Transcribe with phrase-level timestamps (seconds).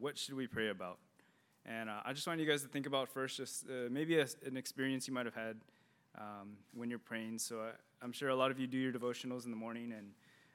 [0.00, 0.98] what should we pray about?
[1.66, 4.26] And uh, I just want you guys to think about first, just uh, maybe a,
[4.46, 5.56] an experience you might have had
[6.18, 7.38] um, when you're praying.
[7.38, 10.10] So I, am sure a lot of you do your devotionals in the morning, and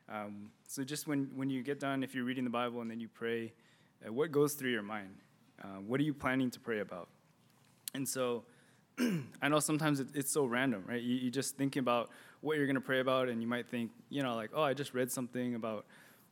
[0.10, 3.00] um, so just when when you get done, if you're reading the Bible and then
[3.00, 3.54] you pray,
[4.06, 5.16] uh, what goes through your mind?
[5.64, 7.10] Uh, what are you planning to pray about?
[7.94, 8.46] And so.
[9.42, 11.02] I know sometimes it, it's so random, right?
[11.02, 13.90] You, you just thinking about what you're going to pray about, and you might think,
[14.12, 15.88] you know, like, oh, I just read something about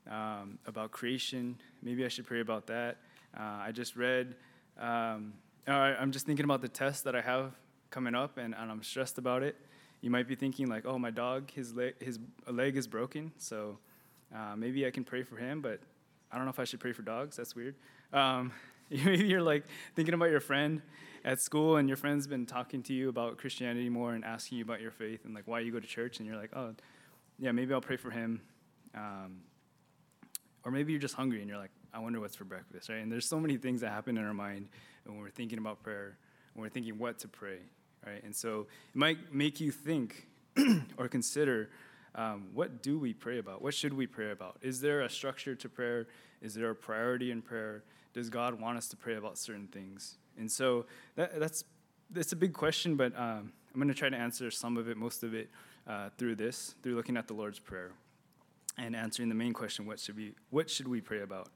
[0.09, 1.57] um, about creation.
[1.81, 2.97] Maybe I should pray about that.
[3.37, 4.35] Uh, I just read
[4.79, 5.33] um,
[5.67, 7.53] I'm just thinking about the test that I have
[7.89, 9.55] coming up, and, and I'm stressed about it.
[10.01, 12.19] You might be thinking like, oh, my dog, his leg, his
[12.49, 13.77] leg is broken, so
[14.35, 15.79] uh, maybe I can pray for him, but
[16.31, 17.37] I don't know if I should pray for dogs.
[17.37, 17.75] That's weird.
[18.11, 18.51] Um,
[18.89, 20.81] maybe you're like thinking about your friend
[21.23, 24.63] at school, and your friend's been talking to you about Christianity more and asking you
[24.63, 26.73] about your faith and like why you go to church, and you're like, oh,
[27.37, 28.41] yeah, maybe I'll pray for him.
[28.95, 29.41] Um,
[30.63, 32.99] or maybe you're just hungry and you're like, I wonder what's for breakfast, right?
[32.99, 34.69] And there's so many things that happen in our mind
[35.05, 36.17] when we're thinking about prayer,
[36.53, 37.59] when we're thinking what to pray,
[38.05, 38.23] right?
[38.23, 40.27] And so it might make you think
[40.97, 41.69] or consider
[42.15, 43.61] um, what do we pray about?
[43.61, 44.57] What should we pray about?
[44.61, 46.07] Is there a structure to prayer?
[46.41, 47.83] Is there a priority in prayer?
[48.13, 50.17] Does God want us to pray about certain things?
[50.37, 51.63] And so that, that's
[52.09, 54.97] that's a big question, but um, I'm going to try to answer some of it,
[54.97, 55.49] most of it,
[55.87, 57.93] uh, through this, through looking at the Lord's Prayer
[58.77, 61.49] and answering the main question: What should we what should we pray about?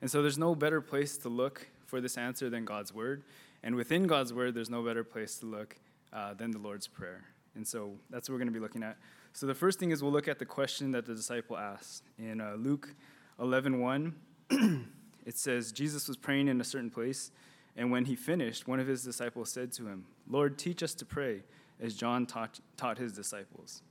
[0.00, 3.22] And so there's no better place to look for this answer than God's Word.
[3.62, 5.76] And within God's Word, there's no better place to look
[6.12, 7.24] uh, than the Lord's Prayer.
[7.54, 8.96] And so that's what we're going to be looking at.
[9.32, 12.04] So the first thing is we'll look at the question that the disciple asked.
[12.18, 12.94] In uh, Luke
[13.38, 14.14] 11 1,
[15.26, 17.30] it says, Jesus was praying in a certain place,
[17.76, 21.06] and when he finished, one of his disciples said to him, Lord, teach us to
[21.06, 21.44] pray,
[21.80, 23.82] as John taught, taught his disciples.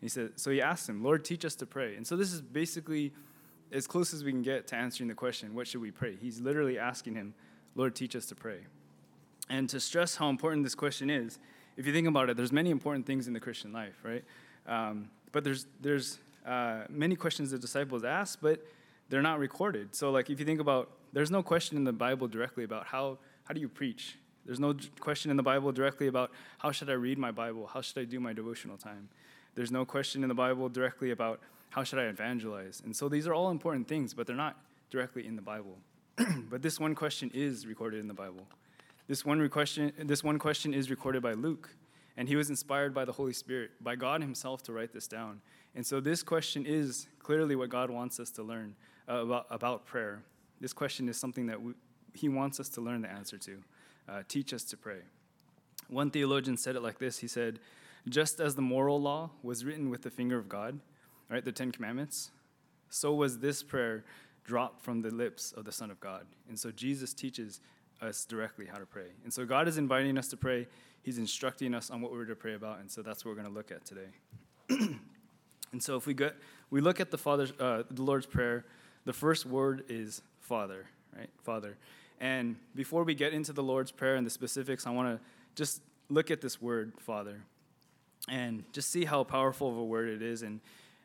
[0.00, 1.94] He said, so he asked him, Lord, teach us to pray.
[1.96, 3.12] And so this is basically
[3.72, 6.16] as close as we can get to answering the question, what should we pray?
[6.16, 7.34] He's literally asking him,
[7.74, 8.60] Lord, teach us to pray.
[9.48, 11.38] And to stress how important this question is,
[11.76, 14.24] if you think about it, there's many important things in the Christian life, right?
[14.66, 18.64] Um, but there's there's uh, many questions the disciples ask, but
[19.08, 19.94] they're not recorded.
[19.94, 23.18] So, like, if you think about, there's no question in the Bible directly about how
[23.44, 24.16] how do you preach.
[24.44, 27.80] There's no question in the Bible directly about how should I read my Bible, how
[27.80, 29.08] should I do my devotional time.
[29.54, 31.40] There's no question in the Bible directly about
[31.70, 32.82] how should I evangelize?
[32.84, 34.56] And so these are all important things, but they're not
[34.90, 35.78] directly in the Bible.
[36.50, 38.46] but this one question is recorded in the Bible.
[39.06, 41.70] This one, question, this one question is recorded by Luke,
[42.16, 45.40] and he was inspired by the Holy Spirit, by God Himself to write this down.
[45.74, 48.74] And so this question is clearly what God wants us to learn
[49.08, 50.22] uh, about, about prayer.
[50.60, 51.72] This question is something that we,
[52.14, 53.62] He wants us to learn the answer to.
[54.08, 55.00] Uh, teach us to pray.
[55.88, 57.58] One theologian said it like this He said,
[58.08, 60.80] Just as the moral law was written with the finger of God,
[61.28, 62.30] right, the Ten Commandments,
[62.88, 64.04] so was this prayer
[64.44, 66.26] dropped from the lips of the Son of God.
[66.48, 67.60] And so Jesus teaches
[68.02, 69.08] us directly how to pray.
[69.24, 70.66] And so God is inviting us to pray.
[71.02, 72.80] He's instructing us on what we're to pray about.
[72.80, 74.08] And so that's what we're going to look at today.
[75.72, 76.34] and so if we get
[76.70, 78.64] we look at the Father's uh, the Lord's prayer,
[79.04, 81.30] the first word is Father, right?
[81.42, 81.76] Father.
[82.20, 85.24] And before we get into the Lord's prayer and the specifics, I want to
[85.54, 87.42] just look at this word, Father,
[88.28, 90.60] and just see how powerful of a word it is and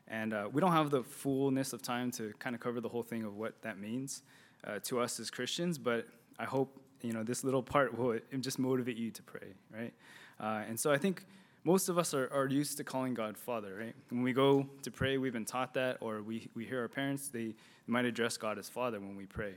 [0.07, 3.01] and uh, we don't have the fullness of time to kind of cover the whole
[3.01, 4.21] thing of what that means
[4.63, 8.59] uh, to us as Christians, but I hope you know this little part will just
[8.59, 9.93] motivate you to pray, right?
[10.39, 11.25] Uh, and so I think
[11.63, 13.95] most of us are, are used to calling God Father, right?
[14.09, 17.29] When we go to pray, we've been taught that, or we, we hear our parents,
[17.29, 17.55] they
[17.87, 19.53] might address God as Father when we pray.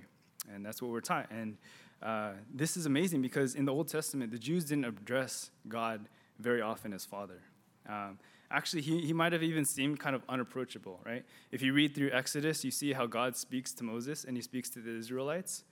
[0.53, 1.31] And that's what we're taught.
[1.31, 1.59] And
[2.03, 6.09] uh, this is amazing because in the Old Testament, the Jews didn't address God
[6.39, 7.41] very often as Father.
[7.89, 8.19] Um,
[8.51, 11.25] actually, he, he might have even seemed kind of unapproachable, right?
[11.51, 14.69] If you read through Exodus, you see how God speaks to Moses and he speaks
[14.71, 15.65] to the Israelites.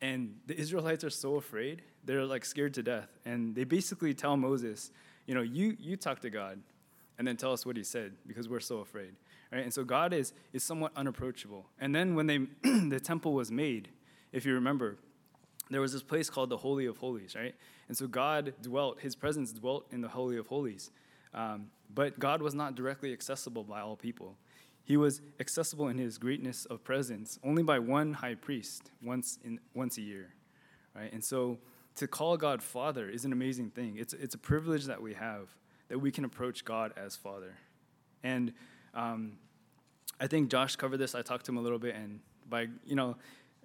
[0.00, 3.08] And the Israelites are so afraid, they're like scared to death.
[3.24, 4.90] And they basically tell Moses,
[5.26, 6.60] you know, you, you talk to God
[7.18, 9.14] and then tell us what he said because we're so afraid.
[9.50, 9.62] Right?
[9.62, 11.66] And so God is, is somewhat unapproachable.
[11.80, 13.88] And then when they, the temple was made,
[14.32, 14.98] if you remember,
[15.70, 17.54] there was this place called the Holy of Holies, right?
[17.88, 20.90] And so God dwelt, his presence dwelt in the Holy of Holies.
[21.34, 24.36] Um, but God was not directly accessible by all people.
[24.84, 29.58] He was accessible in his greatness of presence only by one high priest once, in,
[29.74, 30.32] once a year.
[30.94, 31.12] Right?
[31.12, 31.58] And so
[31.96, 33.96] to call God Father is an amazing thing.
[33.98, 35.48] It's, it's a privilege that we have
[35.88, 37.54] that we can approach God as Father.
[38.22, 38.52] And
[38.94, 39.38] um,
[40.20, 41.14] I think Josh covered this.
[41.14, 43.16] I talked to him a little bit, and by, you know,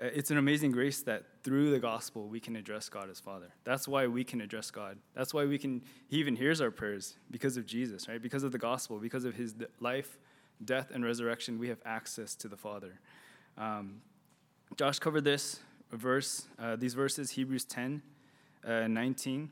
[0.02, 3.54] it's an amazing grace that through the gospel we can address God as Father.
[3.64, 4.98] That's why we can address God.
[5.14, 8.22] That's why we can, He even hears our prayers because of Jesus, right?
[8.22, 10.18] Because of the gospel, because of His life,
[10.66, 13.00] death, and resurrection, we have access to the Father.
[13.58, 14.02] Um,
[14.76, 15.60] Josh covered this
[15.92, 18.02] verse, uh, these verses, Hebrews 10,
[18.66, 19.52] uh, 19,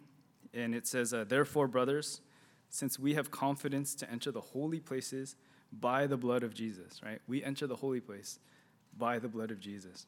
[0.54, 2.22] and it says, uh, Therefore, brothers,
[2.70, 5.36] since we have confidence to enter the holy places
[5.72, 7.20] by the blood of Jesus, right?
[7.28, 8.40] We enter the holy place
[8.98, 10.08] by the blood of Jesus.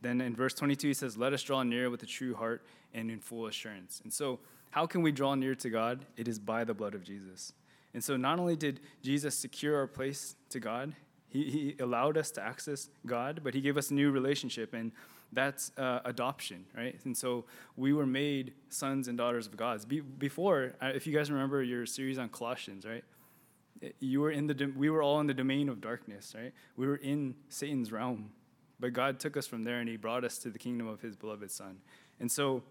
[0.00, 3.10] Then in verse 22, he says, Let us draw near with a true heart and
[3.10, 4.00] in full assurance.
[4.02, 4.40] And so,
[4.70, 6.04] how can we draw near to God?
[6.16, 7.52] It is by the blood of Jesus.
[7.94, 10.94] And so, not only did Jesus secure our place to God,
[11.28, 14.74] he, he allowed us to access God, but he gave us a new relationship.
[14.74, 14.92] And
[15.32, 16.98] that's uh, adoption, right?
[17.04, 17.46] And so
[17.76, 19.86] we were made sons and daughters of God.
[19.88, 23.04] Be- before, uh, if you guys remember your series on Colossians, right?
[23.98, 26.52] You were in the we were all in the domain of darkness, right?
[26.76, 28.30] We were in Satan's realm,
[28.82, 31.16] but God took us from there and He brought us to the kingdom of His
[31.16, 31.78] beloved Son.
[32.20, 32.62] And so,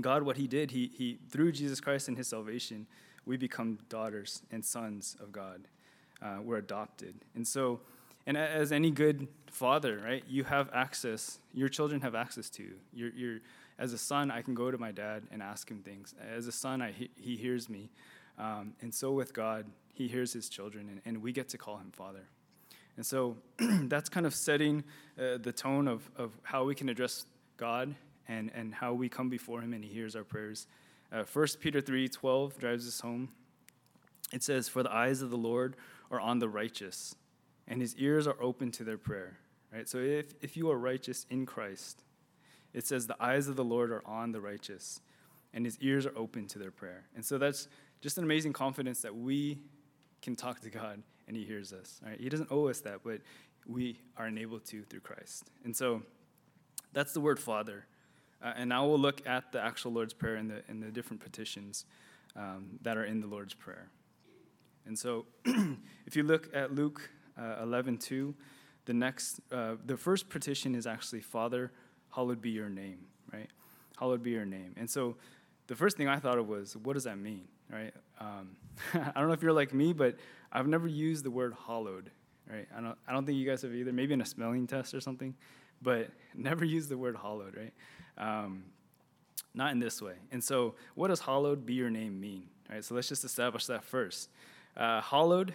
[0.00, 2.86] God, what He did, He He through Jesus Christ and His salvation,
[3.26, 5.68] we become daughters and sons of God.
[6.22, 7.80] Uh, we're adopted, and so
[8.26, 12.74] and as any good father, right, you have access, your children have access to you.
[12.92, 13.38] You're, you're,
[13.78, 16.14] as a son, I can go to my dad and ask him things.
[16.34, 17.90] As a son, I, he, he hears me.
[18.38, 21.76] Um, and so with God, he hears his children, and, and we get to call
[21.76, 22.26] him father.
[22.96, 24.84] And so that's kind of setting
[25.18, 27.26] uh, the tone of, of how we can address
[27.56, 27.94] God
[28.28, 30.66] and, and how we come before him and he hears our prayers.
[31.12, 33.30] Uh, 1 Peter 3 12 drives us home.
[34.32, 35.76] It says, For the eyes of the Lord
[36.10, 37.14] are on the righteous
[37.66, 39.38] and his ears are open to their prayer.
[39.72, 39.88] Right?
[39.88, 42.02] So if, if you are righteous in Christ,
[42.72, 45.00] it says the eyes of the Lord are on the righteous,
[45.52, 47.04] and his ears are open to their prayer.
[47.14, 47.68] And so that's
[48.00, 49.58] just an amazing confidence that we
[50.22, 52.00] can talk to God and he hears us.
[52.04, 52.20] Right?
[52.20, 53.20] He doesn't owe us that, but
[53.66, 55.50] we are enabled to through Christ.
[55.64, 56.02] And so
[56.92, 57.86] that's the word Father.
[58.42, 61.22] Uh, and now we'll look at the actual Lord's Prayer and the, and the different
[61.22, 61.86] petitions
[62.36, 63.88] um, that are in the Lord's Prayer.
[64.86, 65.24] And so
[66.06, 68.34] if you look at Luke uh, 11 2,
[68.84, 71.72] the next, uh, the first petition is actually, Father,
[72.14, 73.48] hallowed be your name, right?
[73.98, 74.74] Hallowed be your name.
[74.76, 75.16] And so
[75.66, 77.92] the first thing I thought of was, what does that mean, right?
[78.20, 78.56] Um,
[78.94, 80.16] I don't know if you're like me, but
[80.52, 82.10] I've never used the word hallowed,
[82.50, 82.66] right?
[82.76, 85.00] I don't, I don't think you guys have either, maybe in a smelling test or
[85.00, 85.34] something,
[85.82, 87.72] but never used the word hallowed, right?
[88.16, 88.64] Um,
[89.54, 90.14] not in this way.
[90.32, 92.84] And so, what does hallowed be your name mean, right?
[92.84, 94.28] So let's just establish that first.
[94.76, 95.54] Uh, hallowed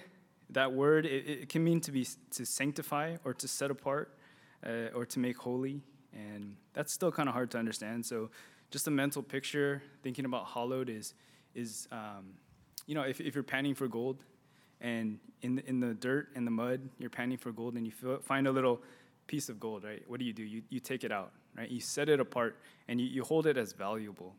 [0.52, 4.18] that word, it, it, can mean to be to sanctify or to set apart
[4.66, 5.82] uh, or to make holy,
[6.14, 8.06] and that's still kind of hard to understand.
[8.06, 8.30] So,
[8.72, 11.14] just a mental picture, thinking about hallowed is
[11.60, 12.34] is um,
[12.86, 14.24] you know if, if you're panning for gold,
[14.82, 18.20] and in the, in the dirt and the mud, you're panning for gold, and you
[18.22, 18.82] find a little
[19.28, 20.04] piece of gold, right?
[20.08, 20.44] What do you do?
[20.44, 21.70] You you take it out, right?
[21.70, 22.58] You set it apart,
[22.88, 24.36] and you, you hold it as valuable,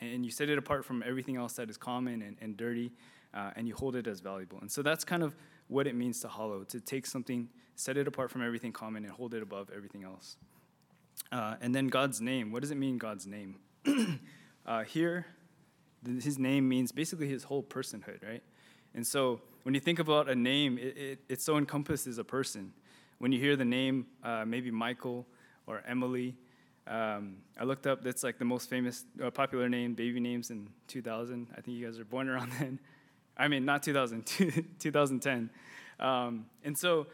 [0.00, 2.92] and you set it apart from everything else that is common and, and dirty,
[3.32, 4.58] uh, and you hold it as valuable.
[4.60, 5.34] And so that's kind of
[5.68, 9.12] what it means to hollow, to take something, set it apart from everything common, and
[9.12, 10.36] hold it above everything else.
[11.32, 12.52] Uh, and then God's name.
[12.52, 13.56] What does it mean, God's name?
[14.66, 15.26] uh, here,
[16.06, 18.42] his name means basically his whole personhood, right?
[18.94, 22.72] And so when you think about a name, it, it, it so encompasses a person.
[23.18, 25.26] When you hear the name, uh, maybe Michael
[25.66, 26.36] or Emily,
[26.86, 30.68] um, I looked up, that's like the most famous, uh, popular name, baby names in
[30.88, 31.48] 2000.
[31.56, 32.78] I think you guys are born around then.
[33.36, 34.26] I mean, not 2000,
[34.78, 35.50] 2010.
[35.98, 37.06] Um, and so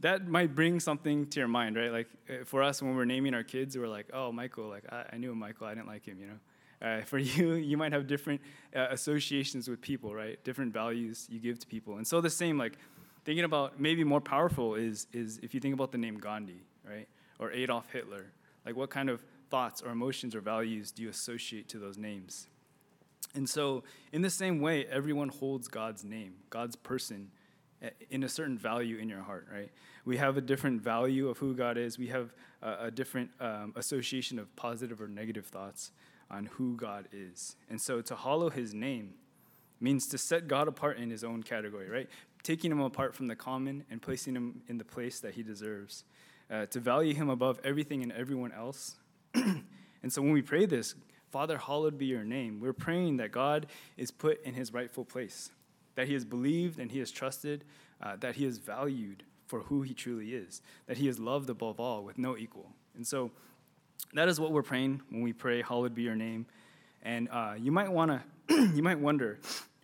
[0.00, 1.90] that might bring something to your mind, right?
[1.90, 5.04] Like uh, for us, when we're naming our kids, we're like, oh, Michael, like I,
[5.14, 6.38] I knew Michael, I didn't like him, you know?
[6.86, 8.40] Uh, for you, you might have different
[8.74, 10.42] uh, associations with people, right?
[10.44, 11.96] Different values you give to people.
[11.96, 12.78] And so the same, like
[13.24, 17.08] thinking about maybe more powerful is, is if you think about the name Gandhi, right?
[17.38, 18.26] Or Adolf Hitler.
[18.64, 22.46] Like what kind of thoughts or emotions or values do you associate to those names?
[23.34, 27.30] And so, in the same way, everyone holds God's name, God's person,
[27.82, 29.70] eh, in a certain value in your heart, right?
[30.04, 31.98] We have a different value of who God is.
[31.98, 35.90] We have a, a different um, association of positive or negative thoughts
[36.30, 37.56] on who God is.
[37.70, 39.14] And so, to hallow his name
[39.80, 42.08] means to set God apart in his own category, right?
[42.42, 46.04] Taking him apart from the common and placing him in the place that he deserves.
[46.48, 48.94] Uh, to value him above everything and everyone else.
[49.34, 49.64] and
[50.08, 50.94] so, when we pray this,
[51.30, 52.60] Father, hallowed be your name.
[52.60, 53.66] We're praying that God
[53.96, 55.50] is put in his rightful place,
[55.96, 57.64] that he is believed and he is trusted,
[58.00, 61.80] uh, that he is valued for who he truly is, that he is loved above
[61.80, 62.72] all with no equal.
[62.94, 63.30] And so
[64.14, 66.46] that is what we're praying when we pray, hallowed be your name.
[67.02, 69.38] And uh, you might want to, you might wonder,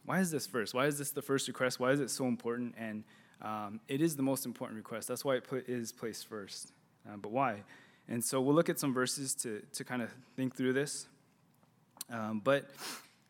[0.05, 0.75] why is this first?
[0.75, 1.79] Why is this the first request?
[1.79, 2.75] Why is it so important?
[2.79, 3.05] And
[3.41, 5.09] um, it is the most important request.
[5.09, 6.73] That's why it put, is placed first.
[7.09, 7.63] Uh, but why?
[8.09, 11.07] And so we'll look at some verses to, to kind of think through this.
[12.11, 12.71] Um, but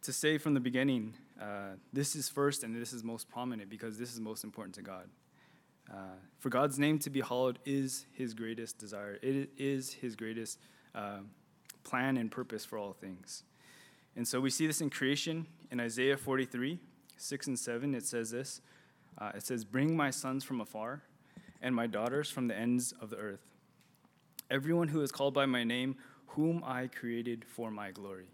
[0.03, 3.99] to say from the beginning, uh, this is first and this is most prominent because
[3.99, 5.09] this is most important to God.
[5.93, 5.97] Uh,
[6.39, 10.59] for God's name to be hallowed is his greatest desire, it is his greatest
[10.95, 11.19] uh,
[11.85, 13.45] plan and purpose for all things.
[14.17, 16.79] And so we see this in creation in Isaiah 43,
[17.17, 17.95] 6 and 7.
[17.95, 18.61] It says this
[19.19, 21.03] uh, It says, Bring my sons from afar
[21.61, 23.47] and my daughters from the ends of the earth.
[24.51, 25.97] Everyone who is called by my name,
[26.27, 28.29] whom I created for my glory.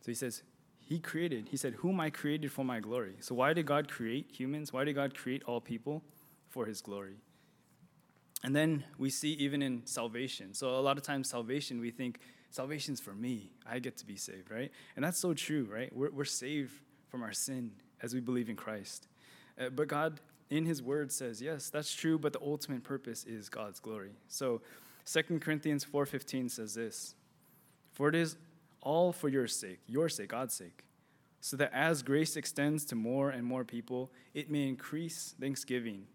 [0.00, 0.42] So he says,
[0.78, 3.16] He created, He said, Whom I created for my glory.
[3.20, 4.72] So why did God create humans?
[4.72, 6.02] Why did God create all people?
[6.58, 7.14] For His glory.
[8.42, 10.54] And then we see even in salvation.
[10.54, 12.18] So a lot of times, salvation, we think
[12.50, 13.52] salvation's for me.
[13.64, 14.72] I get to be saved, right?
[14.96, 15.94] And that's so true, right?
[15.94, 16.72] We're, we're saved
[17.10, 17.70] from our sin
[18.02, 19.06] as we believe in Christ.
[19.56, 20.18] Uh, but God,
[20.50, 24.16] in His Word, says, yes, that's true, but the ultimate purpose is God's glory.
[24.26, 24.60] So
[25.06, 27.14] 2 Corinthians 4.15 says this,
[27.92, 28.36] For it is
[28.80, 30.82] all for your sake, your sake, God's sake,
[31.40, 36.08] so that as grace extends to more and more people, it may increase thanksgiving.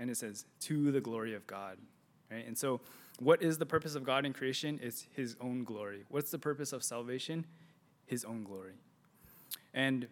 [0.00, 1.78] And it says, to the glory of God.
[2.30, 2.44] Right?
[2.44, 2.80] And so
[3.20, 4.80] what is the purpose of God in creation?
[4.82, 6.04] It's his own glory.
[6.08, 7.44] What's the purpose of salvation?
[8.06, 8.72] His own glory.
[9.74, 10.08] And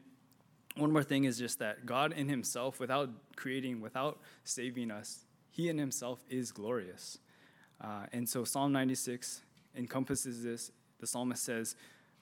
[0.76, 5.68] one more thing is just that God in himself, without creating, without saving us, he
[5.68, 7.18] in himself is glorious.
[7.80, 9.42] Uh, and so Psalm 96
[9.74, 10.70] encompasses this.
[11.00, 11.74] The psalmist says,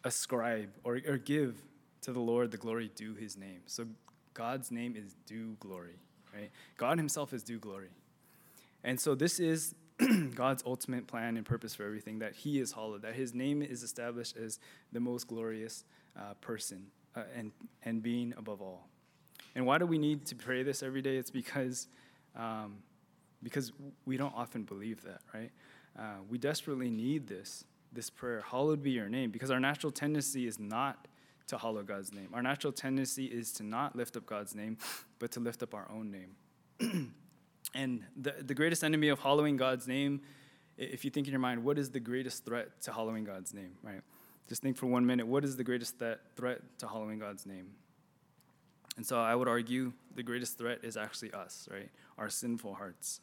[0.05, 1.61] ascribe or, or give
[2.03, 3.63] to the Lord the glory due his name.
[3.67, 3.87] So
[4.35, 5.99] God's name is due glory,
[6.37, 6.51] right?
[6.77, 7.91] God himself is due glory.
[8.85, 9.75] And so this is
[10.35, 13.83] God's ultimate plan and purpose for everything, that he is hallowed, that his name is
[13.83, 14.59] established as
[14.93, 15.85] the most glorious
[16.17, 17.53] uh, person uh, and,
[17.85, 18.89] and being above all.
[19.55, 21.17] And why do we need to pray this every day?
[21.17, 21.89] It's because,
[22.37, 22.77] um,
[23.43, 23.73] because
[24.05, 25.51] we don't often believe that, right?
[25.99, 30.47] Uh, we desperately need this, this prayer, hallowed be your name, because our natural tendency
[30.47, 31.09] is not
[31.49, 32.29] to hallow God's name.
[32.35, 34.79] Our natural tendency is to not lift up God's name,
[35.19, 37.13] but to lift up our own name.
[37.75, 40.23] And the, the greatest enemy of hallowing God's name,
[40.79, 43.73] if you think in your mind, what is the greatest threat to hallowing God's name,
[43.83, 44.01] right?
[44.49, 47.73] Just think for one minute, what is the greatest th- threat to hallowing God's name?
[48.97, 51.91] And so I would argue the greatest threat is actually us, right?
[52.17, 53.21] Our sinful hearts.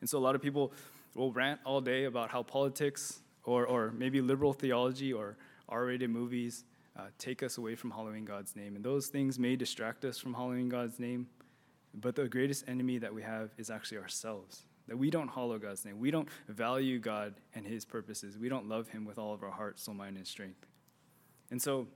[0.00, 0.72] And so a lot of people
[1.14, 5.36] will rant all day about how politics or, or maybe liberal theology or
[5.68, 6.64] R rated movies
[6.96, 8.76] uh, take us away from hallowing God's name.
[8.76, 11.26] And those things may distract us from hallowing God's name.
[11.94, 14.64] But the greatest enemy that we have is actually ourselves.
[14.88, 15.98] That we don't hallow God's name.
[15.98, 18.38] We don't value God and His purposes.
[18.38, 20.66] We don't love Him with all of our heart, soul, mind, and strength.
[21.50, 21.86] And so,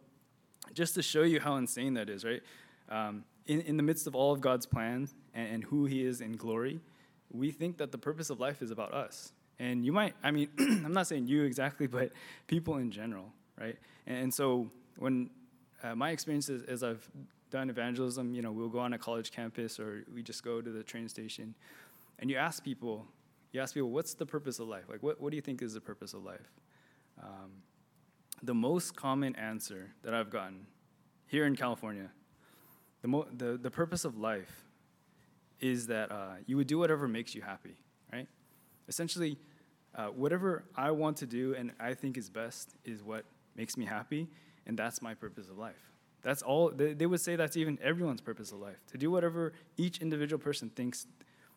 [0.73, 2.43] just to show you how insane that is, right?
[2.89, 6.21] Um, in, in the midst of all of God's plans and, and who He is
[6.21, 6.81] in glory,
[7.31, 9.33] we think that the purpose of life is about us.
[9.59, 12.13] And you might, I mean, I'm not saying you exactly, but
[12.47, 13.77] people in general, right?
[14.07, 15.31] And, and so, when
[15.83, 17.09] uh, my experience is, as I've
[17.51, 20.71] done evangelism, you know, we'll go on a college campus or we just go to
[20.71, 21.55] the train station
[22.19, 23.07] and you ask people,
[23.53, 24.85] you ask people, what's the purpose of life?
[24.89, 26.51] Like, what, what do you think is the purpose of life?
[27.23, 27.63] Um,
[28.43, 30.67] the most common answer that I've gotten
[31.27, 32.11] here in California,
[33.03, 34.65] the, mo- the, the purpose of life
[35.61, 37.77] is that uh, you would do whatever makes you happy,
[38.13, 38.29] right?
[38.89, 39.39] Essentially,
[39.95, 43.25] uh, whatever I want to do and I think is best is what
[43.57, 44.29] makes me happy,
[44.69, 45.93] and that's my purpose of life.
[46.23, 49.53] That's all, they, they would say that's even everyone's purpose of life, to do whatever
[49.77, 51.07] each individual person thinks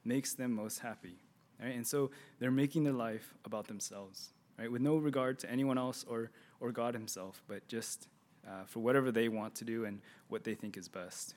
[0.05, 1.17] makes them most happy.
[1.61, 1.75] Right?
[1.75, 4.71] And so they're making their life about themselves, right?
[4.71, 8.07] With no regard to anyone else or, or God Himself, but just
[8.47, 11.35] uh, for whatever they want to do and what they think is best.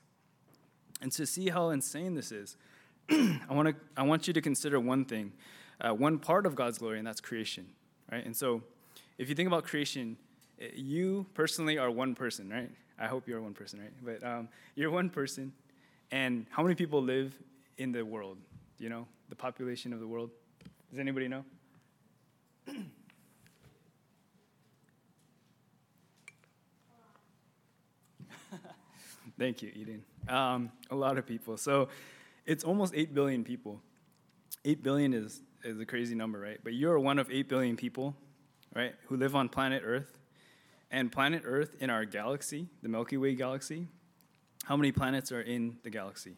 [1.02, 2.56] And to see how insane this is,
[3.10, 5.32] I, wanna, I want you to consider one thing,
[5.80, 7.66] uh, one part of God's glory, and that's creation,
[8.10, 8.24] right?
[8.24, 8.62] And so
[9.18, 10.16] if you think about creation,
[10.74, 12.70] you personally are one person, right?
[12.98, 13.92] I hope you're one person, right?
[14.02, 15.52] But um, you're one person.
[16.10, 17.34] And how many people live
[17.78, 18.38] in the world?
[18.78, 20.30] Do you know the population of the world?
[20.90, 21.44] Does anybody know?
[29.38, 30.04] Thank you, Eden.
[30.28, 31.56] Um, a lot of people.
[31.56, 31.88] So
[32.46, 33.80] it's almost 8 billion people.
[34.64, 36.58] 8 billion is, is a crazy number, right?
[36.62, 38.14] But you're one of 8 billion people,
[38.74, 40.18] right, who live on planet Earth.
[40.94, 43.88] And planet Earth in our galaxy, the Milky Way galaxy,
[44.62, 46.36] how many planets are in the galaxy?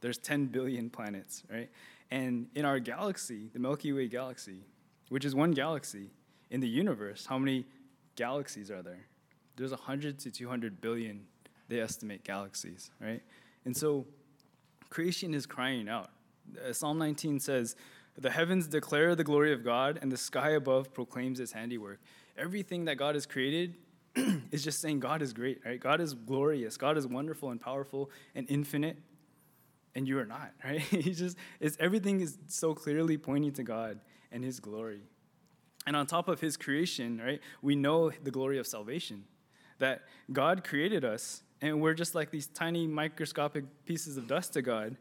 [0.00, 1.68] There's 10 billion planets, right?
[2.10, 4.64] And in our galaxy, the Milky Way galaxy,
[5.10, 6.08] which is one galaxy,
[6.50, 7.66] in the universe, how many
[8.16, 9.04] galaxies are there?
[9.56, 11.26] There's 100 to 200 billion,
[11.68, 13.22] they estimate, galaxies, right?
[13.66, 14.06] And so
[14.88, 16.08] creation is crying out.
[16.66, 17.76] Uh, Psalm 19 says,
[18.16, 22.00] The heavens declare the glory of God, and the sky above proclaims its handiwork
[22.36, 23.76] everything that God has created
[24.50, 25.78] is just saying God is great, right?
[25.80, 26.76] God is glorious.
[26.76, 28.96] God is wonderful and powerful and infinite,
[29.94, 30.80] and you are not, right?
[30.80, 34.00] He's just it's everything is so clearly pointing to God
[34.32, 35.02] and His glory.
[35.86, 39.24] And on top of his creation, right, we know the glory of salvation.
[39.78, 44.62] That God created us, and we're just like these tiny microscopic pieces of dust to
[44.62, 44.96] God.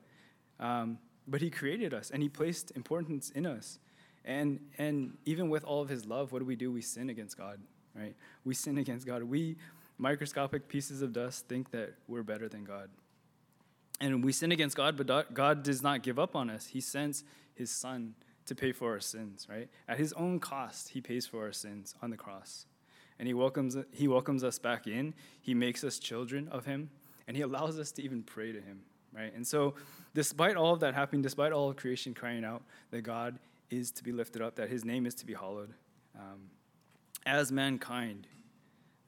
[0.59, 3.79] Um, but he created us, and he placed importance in us.
[4.29, 6.71] And, and even with all of his love, what do we do?
[6.71, 7.59] We sin against God,
[7.95, 8.15] right?
[8.45, 9.23] We sin against God.
[9.23, 9.55] We,
[9.97, 12.91] microscopic pieces of dust, think that we're better than God.
[13.99, 16.67] And we sin against God, but God does not give up on us.
[16.67, 17.23] He sends
[17.55, 18.13] his son
[18.45, 19.67] to pay for our sins, right?
[19.87, 22.67] At his own cost, he pays for our sins on the cross.
[23.17, 25.15] And he welcomes, he welcomes us back in.
[25.41, 26.91] He makes us children of him,
[27.27, 28.81] and he allows us to even pray to him,
[29.11, 29.33] right?
[29.33, 29.73] And so,
[30.13, 33.39] despite all of that happening, despite all of creation crying out that God
[33.69, 35.73] is to be lifted up, that his name is to be hallowed,
[36.15, 36.49] um,
[37.25, 38.27] as mankind,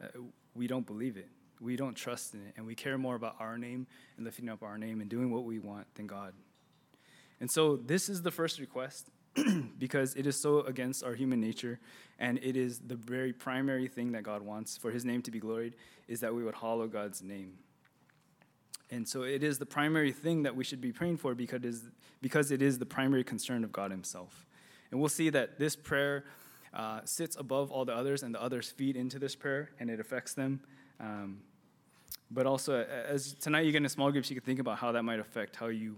[0.01, 0.07] uh,
[0.55, 1.29] we don't believe it.
[1.59, 3.85] We don't trust in it, and we care more about our name
[4.17, 6.33] and lifting up our name and doing what we want than God.
[7.39, 9.09] And so, this is the first request
[9.77, 11.79] because it is so against our human nature
[12.21, 15.39] and it is the very primary thing that God wants for his name to be
[15.39, 15.73] gloried
[16.07, 17.53] is that we would hallow God's name.
[18.91, 21.65] And so it is the primary thing that we should be praying for because it
[21.65, 21.83] is,
[22.21, 24.45] because it is the primary concern of God himself.
[24.91, 26.25] And we'll see that this prayer
[26.73, 29.99] uh, sits above all the others and the others feed into this prayer and it
[29.99, 30.61] affects them.
[30.99, 31.39] Um,
[32.29, 35.03] but also, as tonight you get in small groups, you can think about how that
[35.03, 35.97] might affect how you,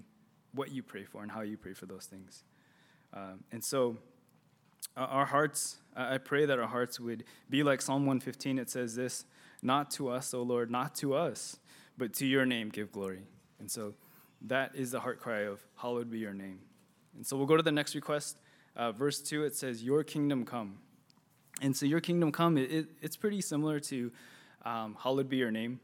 [0.53, 2.43] what you pray for and how you pray for those things.
[3.13, 3.97] Um, and so,
[4.97, 8.57] uh, our hearts, I pray that our hearts would be like Psalm 115.
[8.57, 9.25] It says this
[9.61, 11.57] Not to us, O Lord, not to us,
[11.97, 13.21] but to your name give glory.
[13.59, 13.93] And so,
[14.41, 16.59] that is the heart cry of Hallowed be your name.
[17.15, 18.37] And so, we'll go to the next request.
[18.75, 20.79] Uh, verse 2, it says, Your kingdom come.
[21.61, 24.11] And so, your kingdom come, it, it, it's pretty similar to
[24.65, 25.79] um, Hallowed be your name,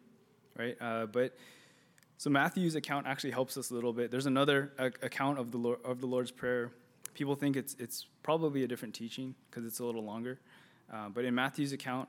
[0.58, 0.76] right?
[0.82, 1.38] Uh, but
[2.18, 4.12] so Matthew's account actually helps us a little bit.
[4.12, 6.72] There's another account of the Lord, of the Lord's prayer
[7.20, 10.40] people think it's, it's probably a different teaching because it's a little longer.
[10.92, 12.08] Uh, but in Matthew's account,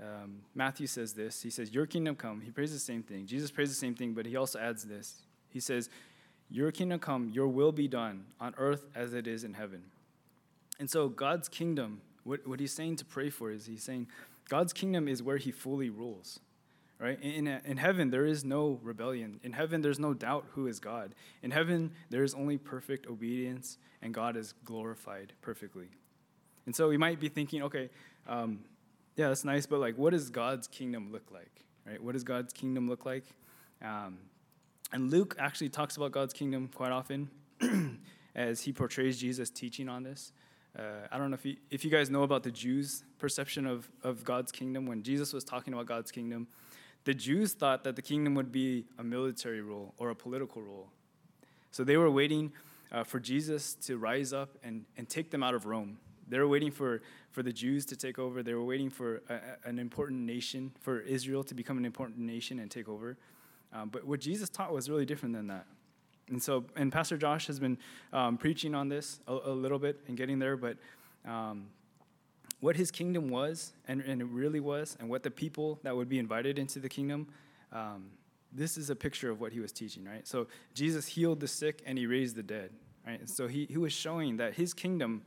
[0.00, 2.42] um, Matthew says this He says, Your kingdom come.
[2.42, 3.26] He prays the same thing.
[3.26, 5.22] Jesus prays the same thing, but he also adds this.
[5.48, 5.88] He says,
[6.50, 9.82] Your kingdom come, your will be done on earth as it is in heaven.
[10.80, 14.08] And so, God's kingdom, what, what he's saying to pray for is he's saying,
[14.48, 16.40] God's kingdom is where he fully rules
[17.00, 17.18] right?
[17.22, 19.40] In, in heaven, there is no rebellion.
[19.42, 21.14] In heaven, there's no doubt who is God.
[21.42, 25.88] In heaven, there is only perfect obedience, and God is glorified perfectly.
[26.66, 27.88] And so we might be thinking, okay,
[28.28, 28.60] um,
[29.16, 32.00] yeah, that's nice, but like, what does God's kingdom look like, right?
[32.02, 33.24] What does God's kingdom look like?
[33.82, 34.18] Um,
[34.92, 37.30] and Luke actually talks about God's kingdom quite often
[38.34, 40.32] as he portrays Jesus teaching on this.
[40.78, 43.88] Uh, I don't know if you, if you guys know about the Jews' perception of,
[44.02, 44.86] of God's kingdom.
[44.86, 46.46] When Jesus was talking about God's kingdom,
[47.04, 50.88] the Jews thought that the kingdom would be a military rule or a political rule.
[51.70, 52.52] So they were waiting
[52.92, 55.98] uh, for Jesus to rise up and, and take them out of Rome.
[56.28, 58.42] They were waiting for, for the Jews to take over.
[58.42, 62.60] They were waiting for a, an important nation, for Israel to become an important nation
[62.60, 63.16] and take over.
[63.72, 65.66] Um, but what Jesus taught was really different than that.
[66.30, 67.76] And so, and Pastor Josh has been
[68.12, 70.76] um, preaching on this a, a, little bit and getting there, but
[71.26, 71.66] um,
[72.60, 76.08] what his kingdom was, and, and it really was, and what the people that would
[76.08, 77.28] be invited into the kingdom,
[77.72, 78.10] um,
[78.52, 80.26] this is a picture of what he was teaching, right?
[80.26, 82.70] So Jesus healed the sick and he raised the dead,
[83.06, 83.18] right?
[83.18, 85.22] And so he, he was showing that his kingdom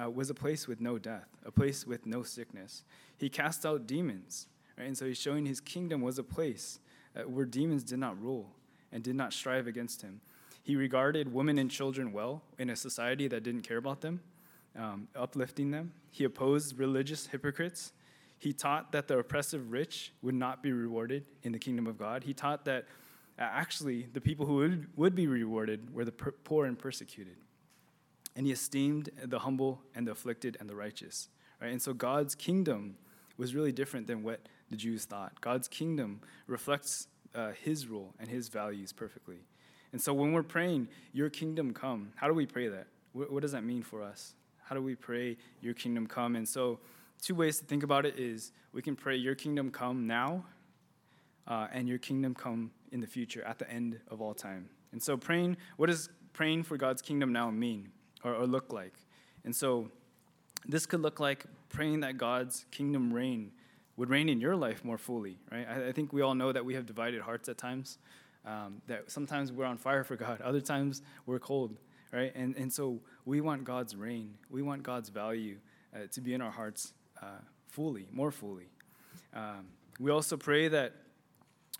[0.00, 2.84] uh, was a place with no death, a place with no sickness.
[3.16, 4.46] He cast out demons,
[4.78, 4.86] right?
[4.86, 6.80] And so he's showing his kingdom was a place
[7.16, 8.55] uh, where demons did not rule
[8.92, 10.20] and did not strive against him.
[10.62, 14.20] He regarded women and children well in a society that didn't care about them
[14.78, 15.92] um, uplifting them.
[16.10, 17.92] He opposed religious hypocrites.
[18.38, 22.24] He taught that the oppressive rich would not be rewarded in the kingdom of God.
[22.24, 22.84] He taught that
[23.38, 27.36] uh, actually the people who would, would be rewarded were the per- poor and persecuted.
[28.34, 31.28] And he esteemed the humble and the afflicted and the righteous.
[31.60, 31.72] Right?
[31.72, 32.96] And so God's kingdom
[33.38, 35.40] was really different than what the Jews thought.
[35.40, 39.36] God's kingdom reflects uh, his rule and his values perfectly.
[39.92, 42.86] And so when we're praying, Your kingdom come, how do we pray that?
[43.12, 44.34] What, what does that mean for us?
[44.64, 46.34] How do we pray, Your kingdom come?
[46.36, 46.80] And so,
[47.22, 50.44] two ways to think about it is we can pray, Your kingdom come now,
[51.46, 54.68] uh, and Your kingdom come in the future, at the end of all time.
[54.92, 57.90] And so, praying, what does praying for God's kingdom now mean
[58.24, 58.94] or, or look like?
[59.44, 59.90] And so,
[60.66, 63.52] this could look like praying that God's kingdom reign
[63.96, 65.66] would reign in your life more fully, right?
[65.68, 67.98] I, I think we all know that we have divided hearts at times.
[68.44, 71.76] Um, that sometimes we're on fire for God, other times we're cold
[72.12, 72.32] right?
[72.34, 74.34] And, and so we want God's reign.
[74.50, 75.58] We want God's value
[75.94, 78.68] uh, to be in our hearts uh, fully, more fully.
[79.34, 79.66] Um,
[80.00, 80.94] we also pray that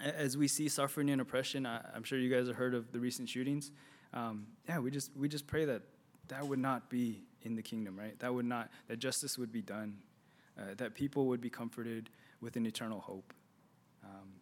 [0.01, 3.01] as we see suffering and oppression, I, am sure you guys have heard of the
[3.01, 3.71] recent shootings.
[4.13, 5.83] Um, yeah, we just we just pray that
[6.29, 8.19] that would not be in the kingdom, right?
[8.19, 9.99] That would not, that justice would be done,
[10.59, 13.33] uh, that people would be comforted with an eternal hope.
[14.05, 14.33] Um,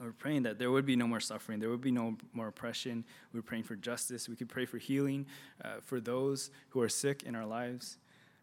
[0.00, 3.04] we're praying that there would be no more suffering, there would be no more oppression.
[3.32, 4.28] We're praying for justice.
[4.28, 5.26] We could pray for healing
[5.62, 7.98] uh, for those who are sick in our lives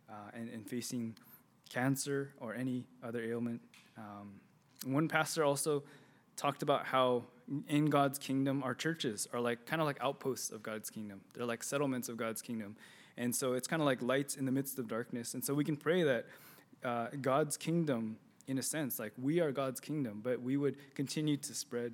[0.09, 1.15] uh, and, and, facing
[1.69, 3.61] cancer or any other ailment.
[3.97, 4.39] Um,
[4.85, 5.83] one pastor also
[6.35, 7.23] talked about how
[7.67, 11.21] in God's kingdom, our churches are like kind of like outposts of God's kingdom.
[11.33, 12.75] They're like settlements of God's kingdom.
[13.17, 15.33] And so it's kind of like lights in the midst of darkness.
[15.33, 16.27] And so we can pray that
[16.87, 21.35] uh, God's kingdom, in a sense, like we are God's kingdom, but we would continue
[21.35, 21.93] to spread.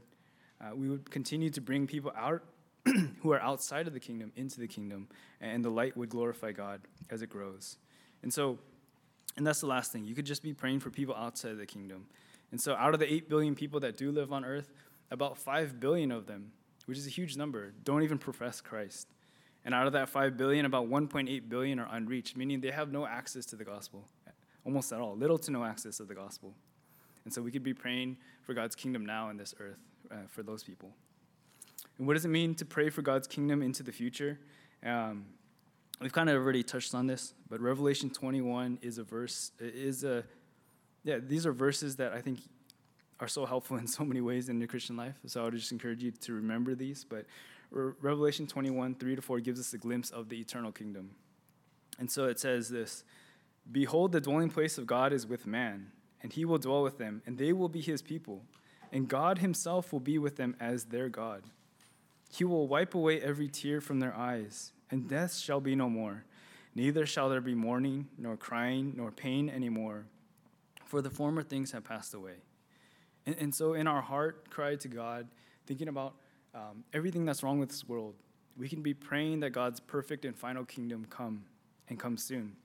[0.61, 2.43] Uh, we would continue to bring people out
[3.21, 5.07] who are outside of the kingdom into the kingdom,
[5.41, 7.77] and the light would glorify God as it grows.
[8.21, 8.59] And so,
[9.35, 10.05] and that's the last thing.
[10.05, 12.05] You could just be praying for people outside of the kingdom.
[12.51, 14.71] And so, out of the 8 billion people that do live on earth,
[15.09, 16.51] about 5 billion of them,
[16.85, 19.07] which is a huge number, don't even profess Christ.
[19.65, 23.07] And out of that 5 billion, about 1.8 billion are unreached, meaning they have no
[23.07, 24.07] access to the gospel,
[24.65, 26.53] almost at all, little to no access to the gospel.
[27.25, 29.79] And so we could be praying for God's kingdom now in this earth
[30.11, 30.91] uh, for those people.
[31.97, 34.39] And what does it mean to pray for God's kingdom into the future?
[34.85, 35.25] Um,
[36.01, 40.23] we've kind of already touched on this, but Revelation 21 is a verse, is a,
[41.03, 42.39] yeah, these are verses that I think
[43.19, 45.15] are so helpful in so many ways in the Christian life.
[45.25, 47.05] So I would just encourage you to remember these.
[47.07, 47.25] But
[47.71, 51.11] Revelation 21, 3 to 4 gives us a glimpse of the eternal kingdom.
[51.99, 53.03] And so it says this
[53.71, 57.21] Behold, the dwelling place of God is with man, and he will dwell with them,
[57.25, 58.43] and they will be his people,
[58.91, 61.43] and God himself will be with them as their God.
[62.29, 66.25] He will wipe away every tear from their eyes, and death shall be no more.
[66.75, 70.05] Neither shall there be mourning, nor crying, nor pain anymore,
[70.85, 72.37] for the former things have passed away.
[73.25, 75.27] And, and so, in our heart cry to God,
[75.65, 76.15] thinking about
[76.53, 78.15] um, everything that's wrong with this world,
[78.57, 81.45] we can be praying that God's perfect and final kingdom come
[81.89, 82.55] and come soon.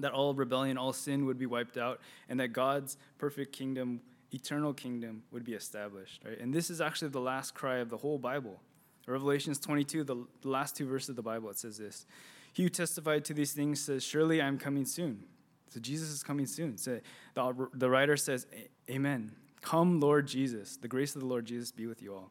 [0.00, 4.00] That all rebellion, all sin would be wiped out, and that God's perfect kingdom,
[4.32, 6.22] eternal kingdom, would be established.
[6.24, 6.38] Right?
[6.38, 8.60] And this is actually the last cry of the whole Bible.
[9.06, 12.06] Revelations 22, the, last two verses of the Bible, it says this
[12.52, 15.24] He who testified to these things says, Surely I am coming soon.
[15.68, 16.78] So Jesus is coming soon.
[16.78, 17.00] So
[17.34, 18.46] the, the writer says,
[18.90, 19.32] Amen.
[19.60, 20.76] Come, Lord Jesus.
[20.76, 22.30] The grace of the Lord Jesus be with you all.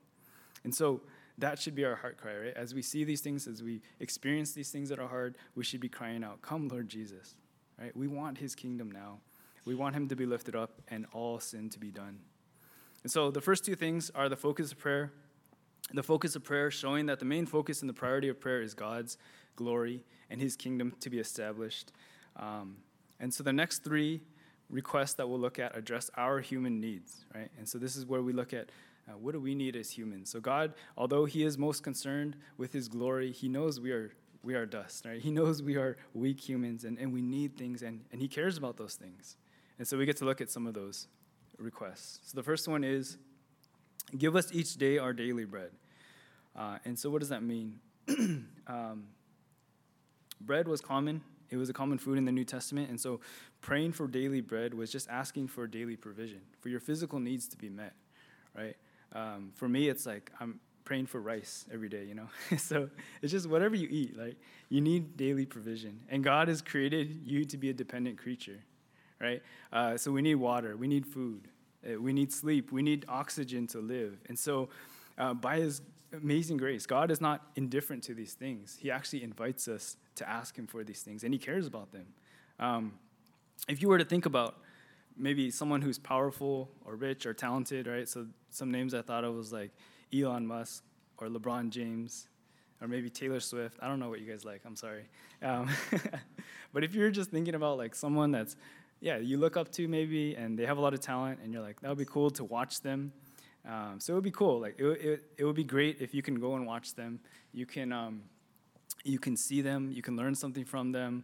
[0.63, 1.01] And so
[1.39, 2.53] that should be our heart cry, right?
[2.55, 5.79] As we see these things, as we experience these things that are hard, we should
[5.79, 7.35] be crying out, Come, Lord Jesus,
[7.79, 7.95] right?
[7.95, 9.19] We want his kingdom now.
[9.65, 12.19] We want him to be lifted up and all sin to be done.
[13.03, 15.11] And so the first two things are the focus of prayer.
[15.93, 18.73] The focus of prayer showing that the main focus and the priority of prayer is
[18.73, 19.17] God's
[19.55, 21.91] glory and his kingdom to be established.
[22.37, 22.77] Um,
[23.19, 24.21] and so the next three
[24.69, 27.49] requests that we'll look at address our human needs, right?
[27.57, 28.69] And so this is where we look at
[29.07, 30.29] uh, what do we need as humans.
[30.29, 34.55] So God, although He is most concerned with His glory, He knows we are we
[34.55, 35.21] are dust, right?
[35.21, 38.57] He knows we are weak humans and, and we need things, and, and He cares
[38.57, 39.37] about those things.
[39.79, 41.07] And so we get to look at some of those
[41.57, 42.19] requests.
[42.23, 43.17] So the first one is
[44.17, 45.71] give us each day our daily bread.
[46.55, 47.79] Uh, and so what does that mean?
[48.67, 49.05] um,
[50.41, 51.21] bread was common
[51.53, 52.89] it was a common food in the New Testament.
[52.89, 53.19] And so
[53.61, 57.57] praying for daily bread was just asking for daily provision, for your physical needs to
[57.57, 57.93] be met,
[58.57, 58.75] right?
[59.13, 62.27] Um, for me, it's like I'm praying for rice every day, you know?
[62.57, 62.89] so
[63.21, 64.35] it's just whatever you eat, like
[64.69, 65.99] you need daily provision.
[66.09, 68.59] And God has created you to be a dependent creature,
[69.19, 69.41] right?
[69.71, 71.47] Uh, so we need water, we need food,
[71.85, 74.17] uh, we need sleep, we need oxygen to live.
[74.27, 74.69] And so
[75.17, 78.77] uh, by His amazing grace, God is not indifferent to these things.
[78.79, 82.05] He actually invites us to ask Him for these things, and He cares about them.
[82.59, 82.93] Um,
[83.67, 84.57] if you were to think about
[85.17, 88.07] maybe someone who's powerful or rich or talented, right?
[88.07, 89.71] So some names I thought of was like
[90.13, 90.83] Elon Musk
[91.17, 92.27] or LeBron James
[92.81, 93.77] or maybe Taylor Swift.
[93.81, 94.61] I don't know what you guys like.
[94.65, 95.05] I'm sorry.
[95.41, 95.69] Um,
[96.73, 98.55] but if you're just thinking about like someone that's,
[98.99, 101.61] yeah, you look up to maybe and they have a lot of talent and you're
[101.61, 103.11] like, that would be cool to watch them.
[103.67, 104.59] Um, so it would be cool.
[104.59, 107.19] Like it, it, it would be great if you can go and watch them.
[107.53, 108.23] You can um,
[109.03, 111.23] you can see them, you can learn something from them.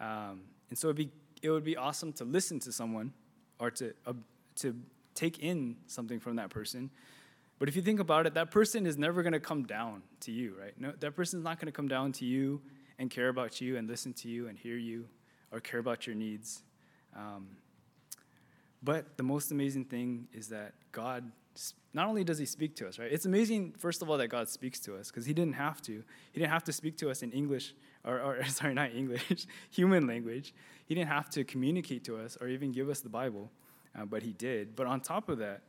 [0.00, 1.10] Um, and so it'd be,
[1.42, 3.12] it would be awesome to listen to someone
[3.58, 4.12] or to, uh,
[4.56, 4.76] to
[5.14, 6.90] take in something from that person.
[7.58, 10.32] But if you think about it, that person is never going to come down to
[10.32, 10.78] you, right?
[10.78, 12.60] No, that person's not going to come down to you
[12.98, 15.06] and care about you and listen to you and hear you
[15.52, 16.62] or care about your needs.
[17.16, 17.48] Um,
[18.82, 21.30] but the most amazing thing is that God
[21.94, 23.10] not only does he speak to us, right?
[23.10, 25.92] It's amazing, first of all, that God speaks to us because he didn't have to.
[26.32, 30.06] He didn't have to speak to us in English, or, or sorry, not English, human
[30.06, 30.52] language.
[30.84, 33.50] He didn't have to communicate to us or even give us the Bible,
[33.98, 34.76] uh, but he did.
[34.76, 35.62] But on top of that,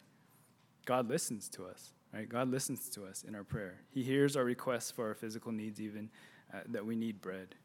[0.88, 2.28] God listens to us, right?
[2.28, 3.82] God listens to us in our prayer.
[3.90, 6.10] He hears our requests for our physical needs, even
[6.54, 7.56] uh, that we need bread.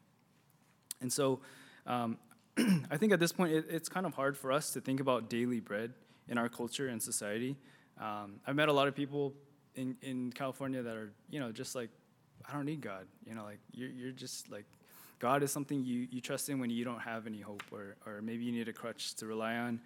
[0.99, 1.39] And so
[1.87, 2.17] um,
[2.91, 5.29] I think at this point, it, it's kind of hard for us to think about
[5.29, 5.93] daily bread
[6.27, 7.55] in our culture and society.
[7.97, 9.33] Um, I've met a lot of people
[9.75, 11.91] in, in California that are, you know, just like,
[12.47, 13.07] I don't need God.
[13.25, 14.65] You know, like, you're, you're just like,
[15.19, 18.21] God is something you, you trust in when you don't have any hope, or, or
[18.21, 19.79] maybe you need a crutch to rely on.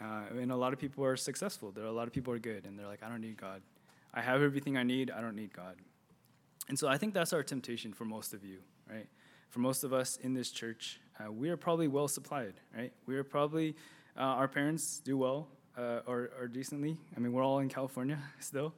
[0.00, 1.70] Uh, and a lot of people are successful.
[1.70, 3.62] There are a lot of people are good, and they're like, I don't need God.
[4.12, 5.10] I have everything I need.
[5.10, 5.76] I don't need God.
[6.68, 8.58] And so I think that's our temptation for most of you,
[8.90, 9.06] right?
[9.50, 12.92] For most of us in this church, uh, we are probably well supplied, right?
[13.06, 13.76] We are probably,
[14.16, 16.96] uh, our parents do well uh, or, or decently.
[17.16, 18.74] I mean, we're all in California still.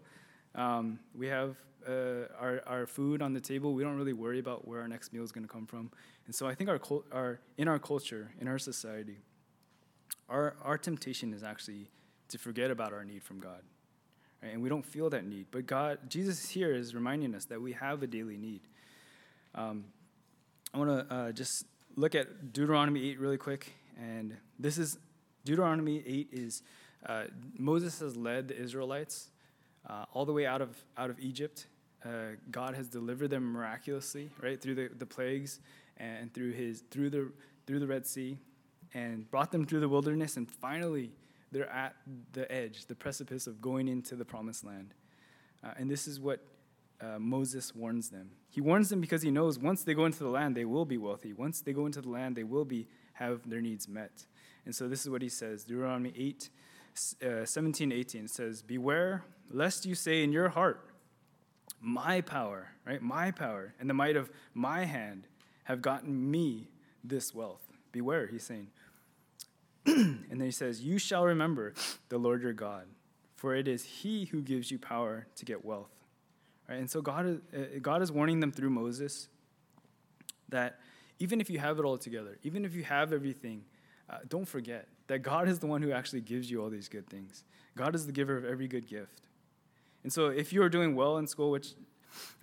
[0.54, 3.74] Um, we have uh, our, our food on the table.
[3.74, 5.90] We don't really worry about where our next meal is going to come from.
[6.26, 6.80] And so I think our,
[7.12, 9.18] our, in our culture, in our society,
[10.28, 11.88] our, our temptation is actually
[12.28, 13.62] to forget about our need from God.
[14.42, 14.52] Right?
[14.52, 15.46] And we don't feel that need.
[15.50, 18.60] But God, Jesus here is reminding us that we have a daily need.
[19.54, 19.84] Um,
[20.74, 21.64] I want to uh, just
[21.96, 23.72] look at Deuteronomy 8 really quick.
[23.98, 24.98] And this is
[25.44, 26.62] Deuteronomy 8 is
[27.06, 27.24] uh,
[27.56, 29.30] Moses has led the Israelites
[29.88, 31.66] uh, all the way out of, out of Egypt.
[32.04, 32.08] Uh,
[32.50, 35.60] God has delivered them miraculously, right, through the, the plagues
[35.96, 37.30] and through, his, through, the,
[37.66, 38.38] through the Red Sea
[38.94, 40.36] and brought them through the wilderness.
[40.36, 41.12] And finally,
[41.52, 41.96] they're at
[42.32, 44.94] the edge, the precipice of going into the promised land.
[45.64, 46.40] Uh, and this is what
[47.00, 48.30] uh, Moses warns them.
[48.48, 50.98] He warns them because he knows once they go into the land, they will be
[50.98, 51.32] wealthy.
[51.32, 54.26] Once they go into the land, they will be have their needs met.
[54.64, 56.50] And so this is what he says Deuteronomy 8,
[57.24, 60.90] uh, 17, 18 says, Beware lest you say in your heart,
[61.80, 63.00] My power, right?
[63.00, 65.28] My power and the might of my hand
[65.64, 66.68] have gotten me
[67.04, 67.65] this wealth.
[67.96, 68.68] Beware, he's saying.
[69.86, 71.72] and then he says, You shall remember
[72.10, 72.84] the Lord your God,
[73.36, 75.94] for it is he who gives you power to get wealth.
[76.68, 76.78] Right?
[76.78, 79.28] And so God is, uh, God is warning them through Moses
[80.50, 80.78] that
[81.18, 83.64] even if you have it all together, even if you have everything,
[84.10, 87.08] uh, don't forget that God is the one who actually gives you all these good
[87.08, 87.44] things.
[87.78, 89.22] God is the giver of every good gift.
[90.02, 91.72] And so if you are doing well in school, which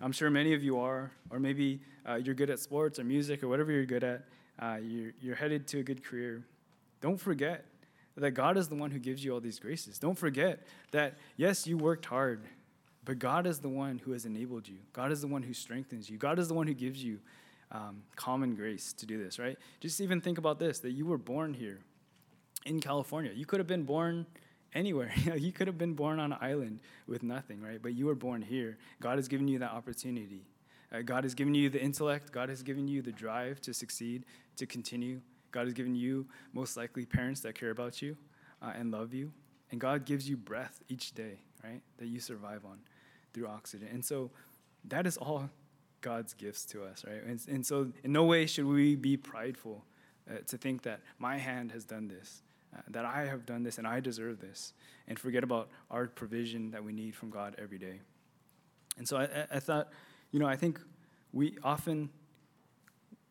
[0.00, 3.44] I'm sure many of you are, or maybe uh, you're good at sports or music
[3.44, 4.24] or whatever you're good at,
[4.58, 6.44] uh, you're, you're headed to a good career,
[7.00, 7.64] don't forget
[8.16, 9.98] that God is the one who gives you all these graces.
[9.98, 10.60] Don't forget
[10.92, 12.44] that, yes, you worked hard,
[13.04, 14.78] but God is the one who has enabled you.
[14.92, 16.16] God is the one who strengthens you.
[16.16, 17.18] God is the one who gives you
[17.72, 19.58] um, common grace to do this, right?
[19.80, 21.80] Just even think about this that you were born here
[22.64, 23.32] in California.
[23.34, 24.26] You could have been born
[24.72, 25.12] anywhere.
[25.36, 27.82] you could have been born on an island with nothing, right?
[27.82, 28.78] But you were born here.
[29.00, 30.42] God has given you that opportunity.
[30.94, 32.30] Uh, God has given you the intellect.
[32.30, 34.24] God has given you the drive to succeed,
[34.56, 35.20] to continue.
[35.50, 38.16] God has given you, most likely, parents that care about you
[38.62, 39.32] uh, and love you.
[39.70, 41.80] And God gives you breath each day, right?
[41.98, 42.78] That you survive on
[43.32, 43.88] through oxygen.
[43.92, 44.30] And so
[44.88, 45.50] that is all
[46.00, 47.24] God's gifts to us, right?
[47.26, 49.84] And, and so in no way should we be prideful
[50.30, 52.42] uh, to think that my hand has done this,
[52.76, 54.74] uh, that I have done this and I deserve this,
[55.08, 58.00] and forget about our provision that we need from God every day.
[58.96, 59.88] And so I, I thought,
[60.34, 60.80] you know, I think
[61.32, 62.10] we often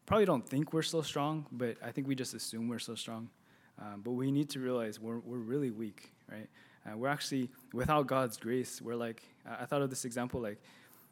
[0.06, 3.30] probably don't think we're so strong, but I think we just assume we're so strong.
[3.78, 6.48] Um, but we need to realize we're, we're really weak, right?
[6.86, 10.62] Uh, we're actually, without God's grace, we're like, I thought of this example like,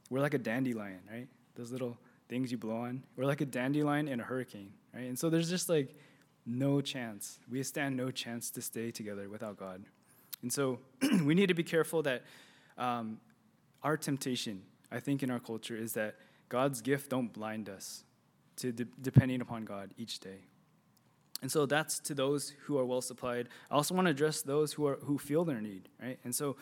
[0.09, 1.27] we're like a dandelion, right?
[1.55, 1.97] Those little
[2.29, 3.03] things you blow on.
[3.17, 5.03] We're like a dandelion in a hurricane, right?
[5.03, 5.93] And so there's just like
[6.45, 7.37] no chance.
[7.51, 9.83] We stand no chance to stay together without God.
[10.41, 10.79] And so
[11.25, 12.23] we need to be careful that
[12.77, 13.19] um,
[13.83, 16.15] our temptation, I think, in our culture is that
[16.49, 18.03] God's gift don't blind us
[18.57, 20.45] to de- depending upon God each day.
[21.41, 23.49] And so that's to those who are well supplied.
[23.71, 26.19] I also want to address those who are who feel their need, right?
[26.23, 26.57] And so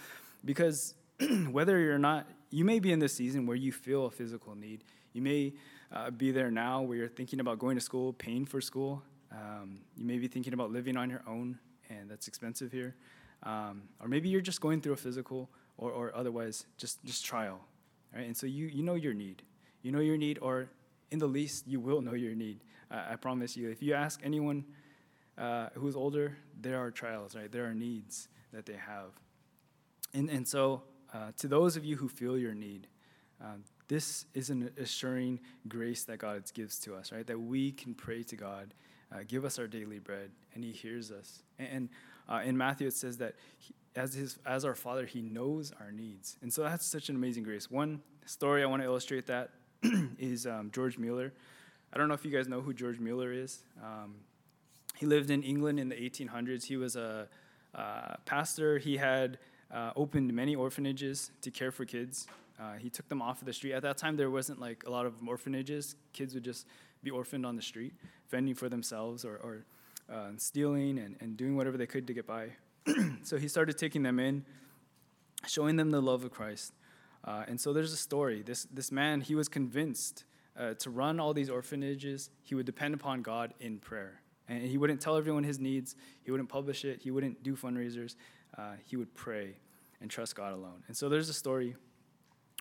[0.46, 0.94] because
[1.52, 4.84] whether you're not, you may be in this season where you feel a physical need.
[5.14, 5.54] You may
[5.92, 9.04] uh, be there now where you're thinking about going to school, paying for school.
[9.32, 12.96] Um, you may be thinking about living on your own, and that's expensive here.
[13.44, 17.62] Um, or maybe you're just going through a physical or, or otherwise just, just trial,
[18.16, 18.26] right?
[18.26, 19.44] And so you, you know your need.
[19.82, 20.70] You know your need, or
[21.12, 22.60] in the least, you will know your need.
[22.92, 23.70] I promise you.
[23.70, 24.66] If you ask anyone
[25.38, 27.52] uh, who's older, there are trials, right?
[27.52, 29.12] There are needs that they have.
[30.14, 32.88] And, and so, uh, to those of you who feel your need,
[33.42, 33.56] uh,
[33.88, 37.26] this is an assuring grace that God gives to us, right?
[37.26, 38.74] That we can pray to God,
[39.12, 41.44] uh, give us our daily bread, and He hears us.
[41.58, 41.90] And,
[42.28, 45.92] uh, in Matthew, it says that he, as, his, as our Father, He knows our
[45.92, 46.38] needs.
[46.42, 47.70] And so that's such an amazing grace.
[47.70, 49.52] One story I want to illustrate that
[50.20, 51.34] is um, George Mueller.
[51.92, 53.60] I don't know if you guys know who George Mueller is.
[53.84, 54.16] Um,
[54.96, 56.66] he lived in England in the 1800s.
[56.66, 57.28] He was a,
[57.74, 58.78] a pastor.
[58.78, 59.40] He had
[59.74, 62.28] uh, opened many orphanages to care for kids.
[62.60, 63.74] Uh, he took them off of the street.
[63.74, 65.96] At that time, there wasn't like a lot of orphanages.
[66.12, 66.68] Kids would just
[67.02, 67.94] be orphaned on the street.
[68.28, 69.66] fending for themselves or, or
[70.14, 72.50] uh, stealing and, and doing whatever they could to get by.
[73.24, 74.46] so he started taking them in,
[75.48, 76.74] showing them the love of Christ.
[77.24, 78.42] Uh, and so there's a story.
[78.42, 80.24] This, this man, he was convinced
[80.58, 84.22] uh, to run all these orphanages, he would depend upon God in prayer.
[84.48, 88.16] And he wouldn't tell everyone his needs, he wouldn't publish it, he wouldn't do fundraisers.
[88.58, 89.56] Uh, he would pray
[90.02, 90.84] and trust God alone.
[90.88, 91.76] And so there's a story.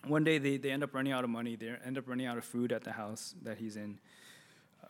[0.05, 2.37] One day they, they end up running out of money, they end up running out
[2.37, 3.99] of food at the house that he's in.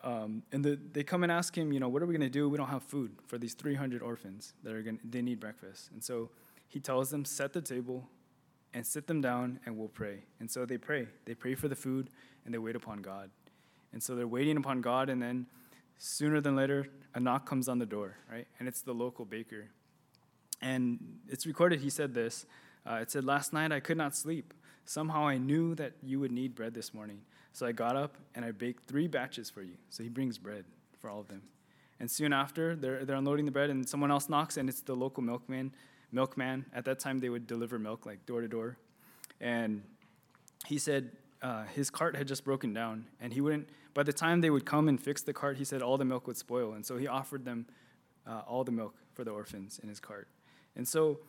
[0.03, 2.29] Um, and the, they come and ask him, you know, what are we going to
[2.29, 2.47] do?
[2.47, 5.89] We don't have food for these 300 orphans that are going they need breakfast.
[5.91, 6.29] And so
[6.67, 8.07] he tells them, set the table
[8.73, 10.23] and sit them down and we'll pray.
[10.39, 11.07] And so they pray.
[11.25, 12.09] They pray for the food
[12.45, 13.29] and they wait upon God.
[13.91, 15.47] And so they're waiting upon God and then
[15.97, 18.47] sooner than later a knock comes on the door, right?
[18.59, 19.67] And it's the local baker.
[20.61, 22.45] And it's recorded he said this.
[22.89, 24.53] Uh, it said, Last night I could not sleep.
[24.85, 27.21] Somehow I knew that you would need bread this morning.
[27.53, 29.73] So I got up and I baked three batches for you.
[29.89, 30.65] So he brings bread
[30.99, 31.41] for all of them.
[31.99, 34.95] And soon after, they're, they're unloading the bread, and someone else knocks, and it's the
[34.95, 35.73] local milkman.
[36.11, 36.65] Milkman.
[36.73, 38.77] At that time, they would deliver milk like door to door.
[39.41, 39.83] And
[40.65, 43.67] he said uh, his cart had just broken down, and he wouldn't.
[43.93, 46.25] By the time they would come and fix the cart, he said all the milk
[46.27, 47.65] would spoil, and so he offered them
[48.25, 50.27] uh, all the milk for the orphans in his cart.
[50.75, 51.19] And so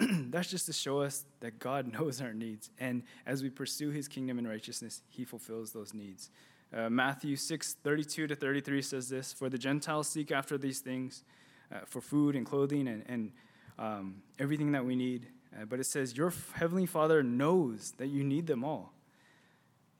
[0.30, 2.70] that's just to show us that God knows our needs.
[2.78, 6.30] And as we pursue his kingdom and righteousness, he fulfills those needs.
[6.72, 11.24] Uh, Matthew 6, 32 to 33 says this For the Gentiles seek after these things,
[11.72, 13.32] uh, for food and clothing and, and
[13.78, 15.26] um, everything that we need.
[15.54, 18.92] Uh, but it says, Your heavenly Father knows that you need them all.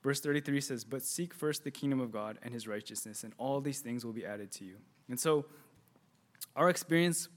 [0.01, 3.61] Verse 33 says, But seek first the kingdom of God and his righteousness, and all
[3.61, 4.77] these things will be added to you.
[5.09, 5.45] And so,
[6.55, 7.29] our experience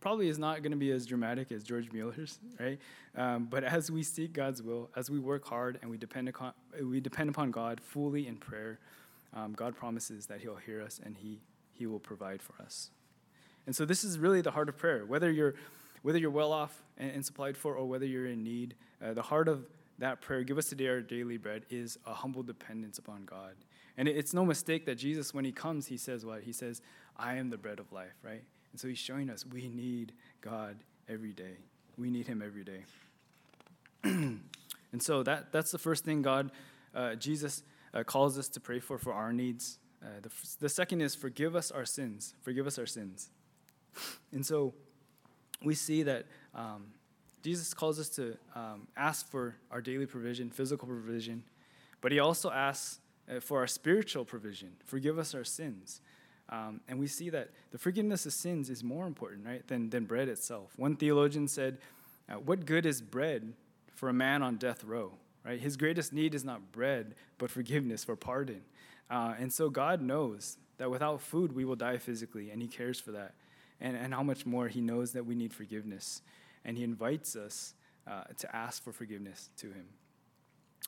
[0.00, 2.78] probably is not going to be as dramatic as George Mueller's, right?
[3.16, 6.52] Um, but as we seek God's will, as we work hard and we depend upon,
[6.82, 8.78] we depend upon God fully in prayer,
[9.34, 11.40] um, God promises that He'll hear us and He
[11.72, 12.90] He will provide for us.
[13.66, 15.04] And so this is really the heart of prayer.
[15.04, 15.54] Whether you're
[16.02, 19.22] whether you're well off and, and supplied for, or whether you're in need, uh, the
[19.22, 19.66] heart of
[19.98, 23.56] that prayer, "Give us today our daily bread," is a humble dependence upon God.
[23.96, 26.42] And it, it's no mistake that Jesus, when He comes, He says what?
[26.42, 26.80] He says,
[27.16, 28.44] "I am the bread of life." Right?
[28.78, 30.76] And so he's showing us we need God
[31.08, 31.56] every day.
[31.96, 32.84] We need him every day.
[34.04, 34.40] and
[35.00, 36.52] so that, that's the first thing God,
[36.94, 39.80] uh, Jesus uh, calls us to pray for for our needs.
[40.00, 42.36] Uh, the, the second is forgive us our sins.
[42.42, 43.30] Forgive us our sins.
[44.32, 44.74] And so
[45.64, 46.92] we see that um,
[47.42, 51.42] Jesus calls us to um, ask for our daily provision, physical provision,
[52.00, 54.74] but he also asks uh, for our spiritual provision.
[54.84, 56.00] Forgive us our sins.
[56.50, 60.04] Um, and we see that the forgiveness of sins is more important, right, than, than
[60.04, 60.72] bread itself.
[60.76, 61.78] One theologian said,
[62.28, 63.52] uh, What good is bread
[63.94, 65.12] for a man on death row?
[65.44, 65.60] Right?
[65.60, 68.62] His greatest need is not bread, but forgiveness for pardon.
[69.10, 72.98] Uh, and so God knows that without food we will die physically, and He cares
[72.98, 73.34] for that.
[73.80, 76.22] And, and how much more He knows that we need forgiveness.
[76.64, 77.74] And He invites us
[78.06, 79.86] uh, to ask for forgiveness to Him.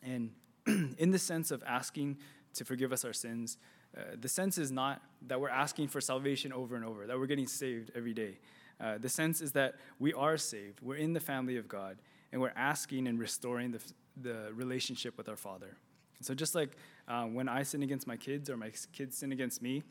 [0.03, 2.19] And in the sense of asking
[2.55, 3.59] to forgive us our sins,
[3.97, 7.27] uh, the sense is not that we're asking for salvation over and over, that we're
[7.27, 8.39] getting saved every day.
[8.81, 11.99] Uh, the sense is that we are saved, we're in the family of God,
[12.33, 13.81] and we're asking and restoring the,
[14.23, 15.77] the relationship with our Father.
[16.21, 16.77] so, just like
[17.09, 19.83] uh, when I sin against my kids or my kids sin against me,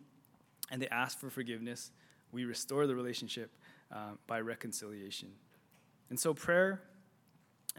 [0.71, 1.91] and they ask for forgiveness,
[2.31, 3.51] we restore the relationship
[3.91, 5.29] uh, by reconciliation.
[6.09, 6.81] And so, prayer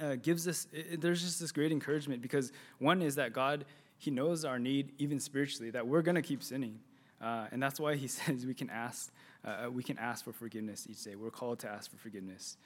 [0.00, 3.64] uh, gives us, it, there's just this great encouragement because one is that God
[4.00, 6.80] he knows our need, even spiritually, that we're going to keep sinning.
[7.20, 9.12] Uh, and that's why he says we can ask
[9.44, 11.14] uh, we can ask for forgiveness each day.
[11.14, 12.56] We're called to ask for forgiveness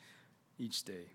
[0.58, 1.06] each day.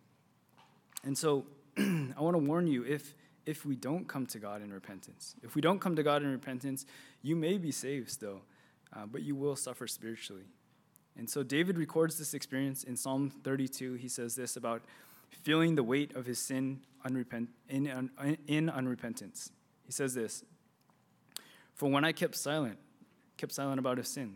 [1.03, 1.45] And so
[1.77, 5.55] I want to warn you if if we don't come to God in repentance, if
[5.55, 6.86] we don't come to God in repentance,
[7.21, 8.41] you may be saved still,
[8.93, 10.45] uh, but you will suffer spiritually.
[11.17, 13.93] And so David records this experience in Psalm 32.
[13.93, 14.82] He says this about
[15.29, 19.51] feeling the weight of his sin unrepent- in, un- in unrepentance.
[19.89, 20.43] He says this
[21.73, 22.77] For when I kept silent,
[23.37, 24.35] kept silent about his sin,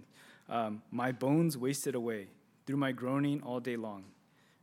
[0.49, 2.29] um, my bones wasted away
[2.65, 4.05] through my groaning all day long.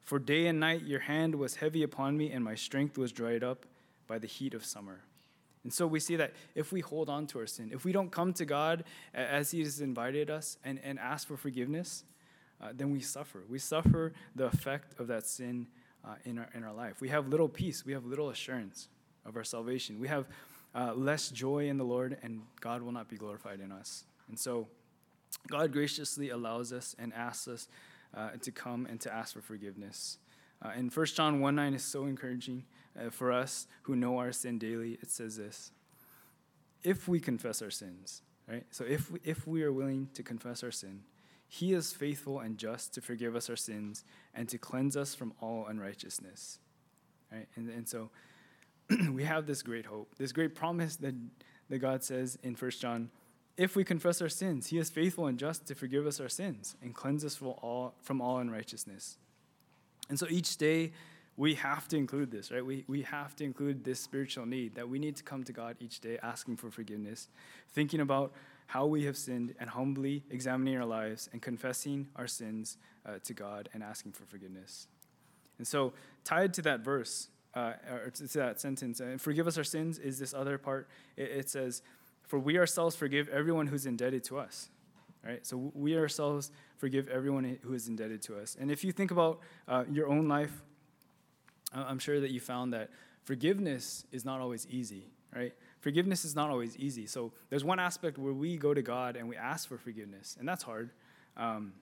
[0.00, 3.44] For day and night your hand was heavy upon me, and my strength was dried
[3.44, 3.66] up
[4.08, 5.02] by the heat of summer.
[5.62, 8.10] And so we see that if we hold on to our sin, if we don't
[8.10, 8.82] come to God
[9.14, 12.02] as He has invited us and, and ask for forgiveness,
[12.60, 13.44] uh, then we suffer.
[13.48, 15.68] We suffer the effect of that sin
[16.04, 17.00] uh, in, our, in our life.
[17.00, 18.88] We have little peace, we have little assurance
[19.24, 20.00] of our salvation.
[20.00, 20.26] We have
[20.74, 24.04] uh, less joy in the Lord, and God will not be glorified in us.
[24.28, 24.68] And so,
[25.48, 27.68] God graciously allows us and asks us
[28.16, 30.18] uh, to come and to ask for forgiveness.
[30.62, 32.64] Uh, and 1 John 1 9 is so encouraging
[32.98, 34.98] uh, for us who know our sin daily.
[35.00, 35.72] It says this
[36.82, 38.64] If we confess our sins, right?
[38.70, 41.02] So if we, if we are willing to confess our sin,
[41.48, 44.04] he is faithful and just to forgive us our sins
[44.34, 46.60] and to cleanse us from all unrighteousness.
[47.32, 47.48] Right?
[47.56, 48.10] And, and so
[49.12, 51.14] we have this great hope, this great promise that,
[51.68, 53.10] that God says in 1 John
[53.56, 56.76] if we confess our sins, he is faithful and just to forgive us our sins
[56.80, 59.18] and cleanse us from all, from all unrighteousness.
[60.08, 60.92] And so each day,
[61.36, 62.64] we have to include this, right?
[62.64, 65.76] We, we have to include this spiritual need that we need to come to God
[65.80, 67.28] each day asking for forgiveness,
[67.68, 68.32] thinking about
[68.66, 73.34] how we have sinned, and humbly examining our lives and confessing our sins uh, to
[73.34, 74.86] God and asking for forgiveness.
[75.58, 75.92] And so,
[76.24, 80.18] tied to that verse, uh, or to that sentence, uh, forgive us our sins, is
[80.18, 80.88] this other part.
[81.16, 81.82] It, it says,
[82.22, 84.68] For we ourselves forgive everyone who's indebted to us.
[85.24, 85.46] Right?
[85.46, 88.56] So, we ourselves forgive everyone who is indebted to us.
[88.58, 90.62] And if you think about uh, your own life,
[91.74, 92.90] I'm sure that you found that
[93.24, 95.52] forgiveness is not always easy, right?
[95.80, 97.06] Forgiveness is not always easy.
[97.06, 100.48] So there's one aspect where we go to God and we ask for forgiveness, and
[100.48, 100.90] that's hard.
[101.36, 101.74] Um,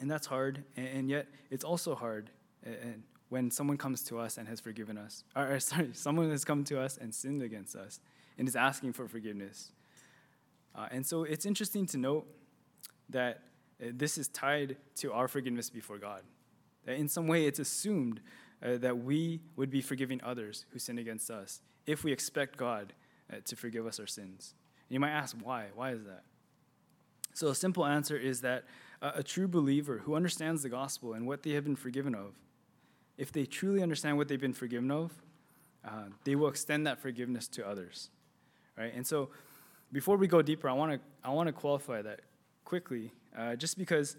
[0.00, 2.30] and that's hard, and, and, yet it's also hard
[2.64, 3.02] and
[3.34, 5.24] when someone comes to us and has forgiven us.
[5.34, 7.98] Or, or, sorry, someone has come to us and sinned against us
[8.38, 9.72] and is asking for forgiveness.
[10.72, 12.28] Uh, and so it's interesting to note
[13.08, 13.40] that
[13.82, 16.22] uh, this is tied to our forgiveness before God.
[16.84, 18.20] That in some way it's assumed
[18.64, 22.92] uh, that we would be forgiving others who sin against us if we expect God
[23.32, 24.54] uh, to forgive us our sins.
[24.88, 25.66] And you might ask, why?
[25.74, 26.22] Why is that?
[27.32, 28.62] So, a simple answer is that
[29.02, 32.36] a true believer who understands the gospel and what they have been forgiven of,
[33.16, 35.12] if they truly understand what they've been forgiven of,
[35.84, 38.10] uh, they will extend that forgiveness to others.
[38.76, 38.92] Right?
[38.94, 39.30] And so,
[39.92, 42.20] before we go deeper, I want to I want to qualify that
[42.64, 44.16] quickly, uh, just because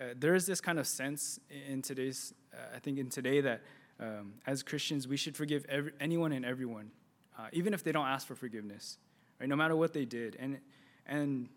[0.00, 1.38] uh, there is this kind of sense
[1.68, 3.62] in today's, uh, I think in today that
[4.00, 6.90] um, as Christians, we should forgive every, anyone and everyone,
[7.38, 8.98] uh, even if they don't ask for forgiveness,
[9.38, 9.48] right?
[9.48, 10.36] No matter what they did.
[10.40, 10.58] And,
[11.06, 11.48] and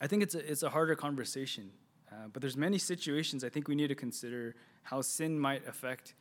[0.00, 1.70] I think it's a, it's a harder conversation.
[2.10, 4.54] Uh, but there's many situations I think we need to consider
[4.86, 6.14] how sin might affect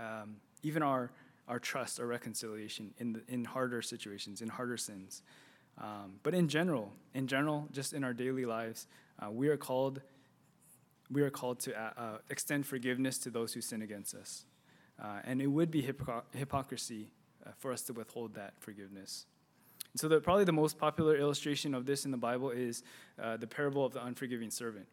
[0.00, 1.12] um, even our,
[1.46, 5.22] our trust, our reconciliation in, the, in harder situations, in harder sins.
[5.78, 8.88] Um, but in general, in general, just in our daily lives,
[9.24, 10.00] uh, we are called
[11.12, 14.44] we are called to uh, uh extend forgiveness to those who sin against us.
[15.02, 17.10] Uh, and it would be hypocr- hypocrisy
[17.44, 19.26] uh, for us to withhold that forgiveness.
[19.92, 22.82] And so, the, probably the most popular illustration of this in the Bible is
[23.20, 24.86] uh, the parable of the unforgiving servant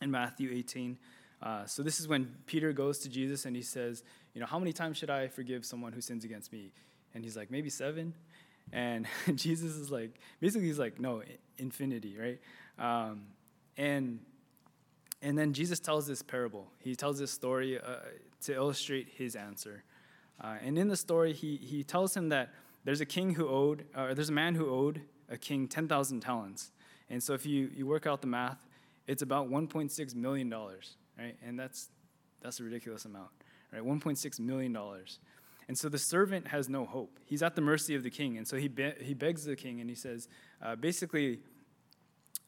[0.00, 0.98] in Matthew 18.
[1.42, 4.02] Uh, so, this is when Peter goes to Jesus and he says,
[4.34, 6.72] You know, how many times should I forgive someone who sins against me?
[7.14, 8.14] And he's like, Maybe seven.
[8.72, 11.22] And Jesus is like, basically, he's like, No,
[11.58, 12.40] infinity, right?
[12.78, 13.22] Um,
[13.76, 14.20] and
[15.22, 16.66] and then Jesus tells this parable.
[16.78, 17.96] He tells this story uh,
[18.42, 19.82] to illustrate his answer.
[20.40, 22.52] Uh, and in the story, he, he tells him that
[22.84, 26.70] there's a king who owed, or there's a man who owed a king 10,000 talents.
[27.08, 28.68] And so if you, you work out the math,
[29.06, 30.54] it's about $1.6 million,
[31.18, 31.36] right?
[31.44, 31.88] And that's,
[32.42, 33.30] that's a ridiculous amount,
[33.72, 33.82] right?
[33.82, 34.76] $1.6 million.
[35.68, 37.18] And so the servant has no hope.
[37.24, 38.36] He's at the mercy of the king.
[38.38, 40.28] And so he, be- he begs the king and he says,
[40.62, 41.40] uh, basically,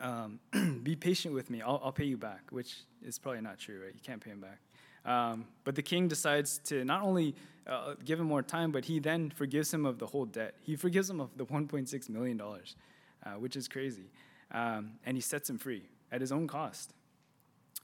[0.01, 0.39] um,
[0.83, 3.93] be patient with me, I'll, I'll, pay you back, which is probably not true, right?
[3.93, 4.61] You can't pay him back.
[5.05, 7.35] Um, but the king decides to not only
[7.66, 10.55] uh, give him more time, but he then forgives him of the whole debt.
[10.61, 14.11] He forgives him of the $1.6 million, uh, which is crazy.
[14.53, 16.95] Um, and he sets him free at his own cost.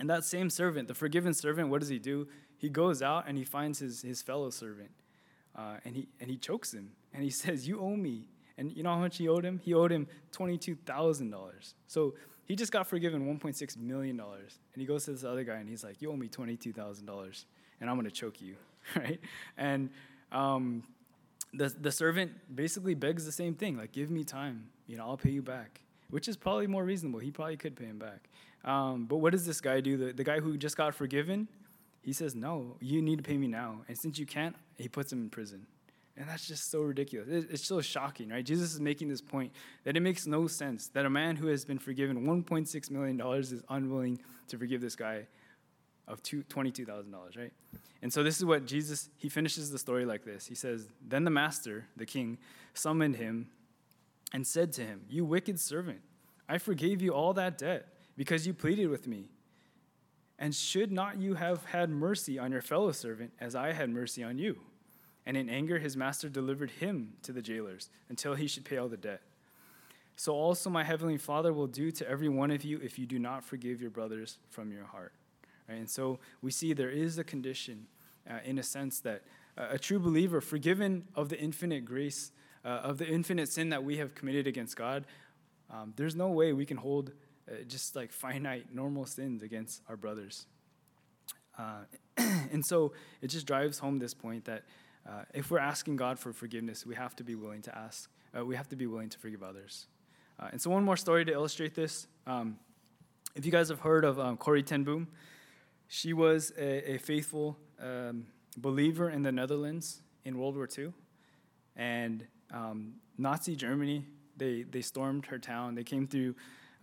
[0.00, 2.26] And that same servant, the forgiven servant, what does he do?
[2.56, 4.90] He goes out and he finds his, his fellow servant.
[5.56, 6.92] Uh, and, he, and he chokes him.
[7.12, 9.60] And he says, You owe me and you know how much he owed him?
[9.62, 11.74] He owed him $22,000.
[11.86, 12.14] So
[12.44, 14.20] he just got forgiven $1.6 million.
[14.20, 17.44] And he goes to this other guy and he's like, You owe me $22,000
[17.80, 18.56] and I'm going to choke you,
[18.96, 19.20] right?
[19.56, 19.90] And
[20.32, 20.84] um,
[21.52, 25.16] the, the servant basically begs the same thing like, Give me time, you know, I'll
[25.16, 25.80] pay you back,
[26.10, 27.20] which is probably more reasonable.
[27.20, 28.28] He probably could pay him back.
[28.64, 29.96] Um, but what does this guy do?
[29.96, 31.48] The, the guy who just got forgiven,
[32.02, 33.82] he says, No, you need to pay me now.
[33.88, 35.66] And since you can't, he puts him in prison.
[36.16, 37.28] And that's just so ridiculous.
[37.50, 38.44] It's so shocking, right?
[38.44, 39.52] Jesus is making this point
[39.82, 43.62] that it makes no sense that a man who has been forgiven $1.6 million is
[43.68, 45.26] unwilling to forgive this guy
[46.06, 47.52] of $22,000, right?
[48.00, 50.46] And so this is what Jesus, he finishes the story like this.
[50.46, 52.38] He says, Then the master, the king,
[52.74, 53.48] summoned him
[54.32, 56.00] and said to him, You wicked servant,
[56.48, 59.30] I forgave you all that debt because you pleaded with me.
[60.38, 64.22] And should not you have had mercy on your fellow servant as I had mercy
[64.22, 64.58] on you?
[65.26, 68.88] and in anger his master delivered him to the jailers until he should pay all
[68.88, 69.22] the debt.
[70.16, 73.18] So also my heavenly Father will do to every one of you if you do
[73.18, 75.12] not forgive your brothers from your heart.
[75.68, 75.78] Right?
[75.78, 77.86] And so we see there is a condition,
[78.30, 79.22] uh, in a sense, that
[79.58, 82.30] uh, a true believer, forgiven of the infinite grace,
[82.64, 85.04] uh, of the infinite sin that we have committed against God,
[85.70, 87.12] um, there's no way we can hold
[87.48, 90.46] uh, just like finite, normal sins against our brothers.
[91.58, 91.84] Uh,
[92.16, 94.64] and so it just drives home this point that
[95.06, 98.44] uh, if we're asking God for forgiveness, we have to be willing to ask, uh,
[98.44, 99.86] we have to be willing to forgive others.
[100.40, 102.06] Uh, and so, one more story to illustrate this.
[102.26, 102.58] Um,
[103.36, 105.08] if you guys have heard of um, Corrie ten Boom,
[105.86, 108.26] she was a, a faithful um,
[108.56, 110.92] believer in the Netherlands in World War II.
[111.76, 115.74] And um, Nazi Germany, they, they stormed her town.
[115.74, 116.34] They came through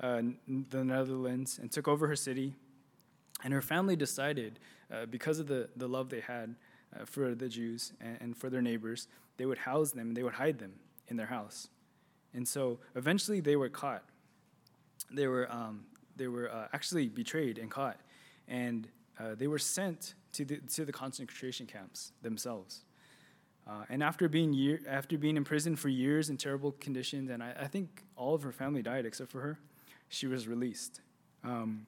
[0.01, 0.21] uh,
[0.69, 2.53] the Netherlands and took over her city.
[3.43, 4.59] And her family decided,
[4.91, 6.55] uh, because of the, the love they had
[6.95, 10.23] uh, for the Jews and, and for their neighbors, they would house them and they
[10.23, 10.73] would hide them
[11.07, 11.67] in their house.
[12.33, 14.03] And so eventually they were caught.
[15.11, 15.85] They were, um,
[16.15, 17.99] they were uh, actually betrayed and caught.
[18.47, 18.87] And
[19.19, 22.85] uh, they were sent to the, to the concentration camps themselves.
[23.67, 27.43] Uh, and after being, year, after being in prison for years in terrible conditions, and
[27.43, 29.59] I, I, think all of her family died except for her,
[30.11, 30.99] she was released.
[31.43, 31.87] Um,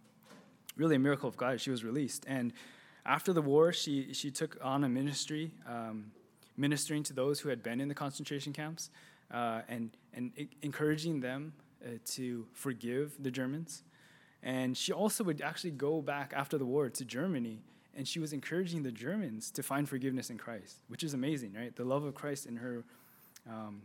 [0.77, 2.23] really a miracle of God, she was released.
[2.25, 2.53] And
[3.05, 6.11] after the war, she, she took on a ministry, um,
[6.55, 8.89] ministering to those who had been in the concentration camps
[9.31, 11.53] uh, and, and encouraging them
[11.85, 13.83] uh, to forgive the Germans.
[14.41, 17.59] And she also would actually go back after the war to Germany,
[17.95, 21.75] and she was encouraging the Germans to find forgiveness in Christ, which is amazing, right?
[21.75, 22.85] The love of Christ in her
[23.49, 23.81] um,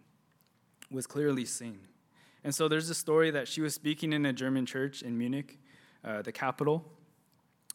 [0.90, 1.80] was clearly seen.
[2.48, 5.58] And so there's a story that she was speaking in a German church in Munich,
[6.02, 6.82] uh, the capital.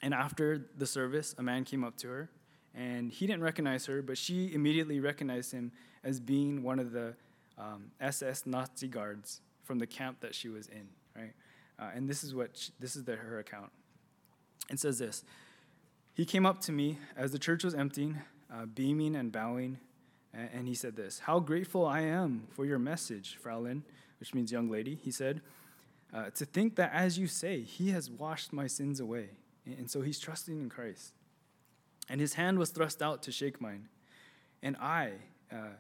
[0.01, 2.32] And after the service, a man came up to her,
[2.74, 5.71] and he didn't recognize her, but she immediately recognized him
[6.03, 7.13] as being one of the
[7.59, 11.34] um, SS Nazi guards from the camp that she was in, right?
[11.78, 13.71] Uh, and this is what she, this is the, her account.
[14.71, 15.24] It says this:
[16.15, 18.17] He came up to me as the church was emptying,
[18.51, 19.78] uh, beaming and bowing,
[20.34, 23.84] and, and, he said this: "How grateful I am for your message, Fraulein,"
[24.24, 24.95] which means young lady.
[24.95, 25.41] He said,
[26.13, 29.32] uh, "To think that, as you say, He has washed my sins away,
[29.65, 31.11] and, so He's trusting in Christ."
[32.07, 33.89] And his hand was thrust out to shake mine,
[34.61, 35.11] and I.
[35.51, 35.76] Uh,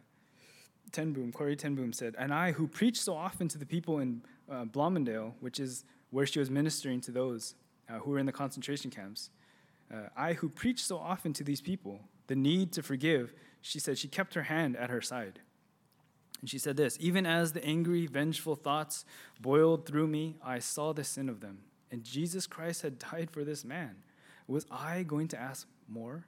[0.91, 3.99] ten Boom, Corrie ten Boom said, and I, who preached so often to the people
[3.99, 4.21] in
[4.51, 7.55] uh, Bloemendaal, which is where she was ministering to those
[7.89, 9.29] uh, who were in the concentration camps.
[9.91, 13.97] Uh, I, who preached so often to these people, the need to forgive, she said
[13.97, 15.39] she kept her hand at her side.
[16.43, 19.05] And she said this Even as the angry, vengeful thoughts
[19.39, 21.59] boiled through me, I saw the sin of them.
[21.89, 23.95] And Jesus Christ had died for this man.
[24.45, 26.25] Was I going to ask more?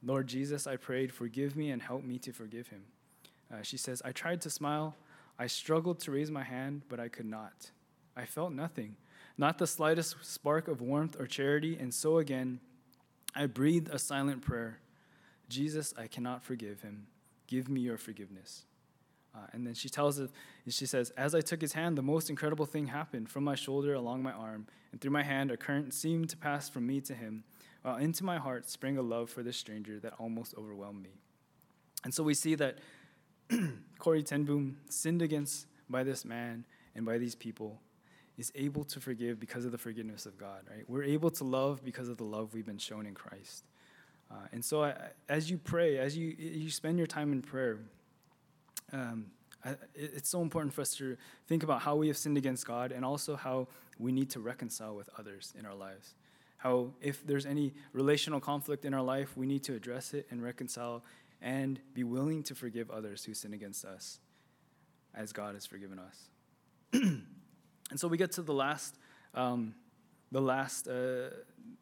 [0.00, 2.84] Lord Jesus, I prayed, forgive me and help me to forgive him.
[3.52, 4.94] Uh, she says, I tried to smile,
[5.40, 7.72] I struggled to raise my hand, but I could not.
[8.16, 8.94] I felt nothing,
[9.36, 12.60] not the slightest spark of warmth or charity, and so again,
[13.34, 14.78] I breathed a silent prayer
[15.48, 17.06] Jesus, I cannot forgive him.
[17.46, 18.64] Give me your forgiveness.
[19.34, 20.30] Uh, and then she tells it,
[20.68, 23.28] she says, As I took his hand, the most incredible thing happened.
[23.28, 26.68] From my shoulder along my arm, and through my hand, a current seemed to pass
[26.68, 27.44] from me to him,
[27.82, 31.10] while into my heart sprang a love for this stranger that almost overwhelmed me.
[32.04, 32.78] And so we see that
[33.98, 36.64] Corrie ten Boom, sinned against by this man
[36.94, 37.80] and by these people,
[38.38, 40.88] is able to forgive because of the forgiveness of God, right?
[40.88, 43.64] We're able to love because of the love we've been shown in Christ.
[44.30, 44.94] Uh, and so, I,
[45.28, 47.78] as you pray, as you, you spend your time in prayer,
[48.92, 49.26] um,
[49.64, 51.16] I, it's so important for us to
[51.46, 53.68] think about how we have sinned against God and also how
[53.98, 56.14] we need to reconcile with others in our lives.
[56.58, 60.42] How, if there's any relational conflict in our life, we need to address it and
[60.42, 61.02] reconcile
[61.42, 64.18] and be willing to forgive others who sin against us
[65.14, 66.30] as God has forgiven us.
[66.92, 67.24] and
[67.96, 68.98] so we get to the last,
[69.34, 69.74] um,
[70.32, 71.30] the last uh,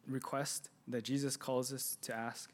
[0.07, 2.51] request that Jesus calls us to ask.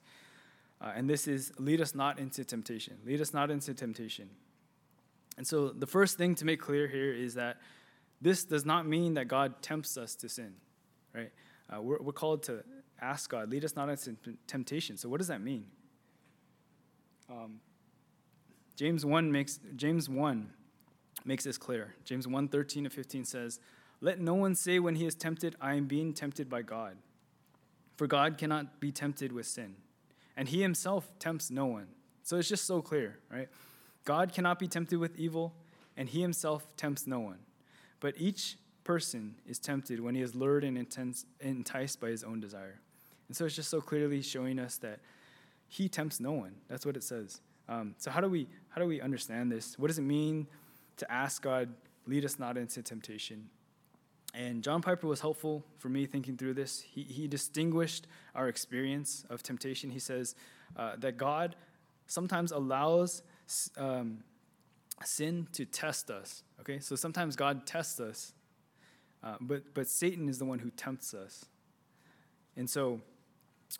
[0.81, 2.97] Uh, and this is lead us not into temptation.
[3.05, 4.29] Lead us not into temptation.
[5.37, 7.57] And so the first thing to make clear here is that
[8.21, 10.53] this does not mean that God tempts us to sin,
[11.13, 11.31] right?
[11.73, 12.63] Uh, we're, we're called to
[13.01, 14.15] ask God, lead us not into
[14.47, 14.97] temptation.
[14.97, 15.65] So what does that mean?
[17.29, 17.59] Um,
[18.75, 20.49] James 1 makes James 1
[21.25, 21.95] makes this clear.
[22.05, 23.59] James 1 13 to 15 says,
[24.01, 26.97] Let no one say when he is tempted, I am being tempted by God.
[27.97, 29.75] For God cannot be tempted with sin,
[30.39, 31.87] and he himself tempts no one.
[32.23, 33.49] So it's just so clear, right?
[34.05, 35.53] God cannot be tempted with evil,
[35.97, 37.39] and he himself tempts no one.
[37.99, 40.77] But each person is tempted when he is lured and
[41.41, 42.79] enticed by his own desire.
[43.27, 44.99] And so it's just so clearly showing us that
[45.67, 46.55] he tempts no one.
[46.69, 47.41] That's what it says.
[47.67, 49.77] Um, so how do we how do we understand this?
[49.77, 50.47] What does it mean
[50.97, 51.67] to ask God,
[52.07, 53.49] lead us not into temptation?
[54.33, 56.81] And John Piper was helpful for me thinking through this.
[56.81, 58.05] He, he distinguished
[58.35, 59.89] our experience of temptation.
[59.89, 60.35] He says
[60.77, 61.55] uh, that God
[62.05, 63.23] sometimes allows
[63.77, 64.23] um,
[65.03, 66.43] sin to test us.
[66.59, 68.33] Okay, so sometimes God tests us,
[69.23, 71.45] uh, but but Satan is the one who tempts us,
[72.55, 73.01] and so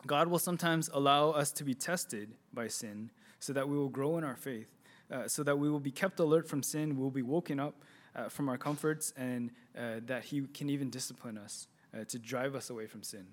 [0.08, 4.18] God will sometimes allow us to be tested by sin, so that we will grow
[4.18, 4.70] in our faith,
[5.12, 7.76] uh, so that we will be kept alert from sin, we will be woken up
[8.20, 12.56] uh, from our comforts, and uh, that He can even discipline us uh, to drive
[12.56, 13.26] us away from sin.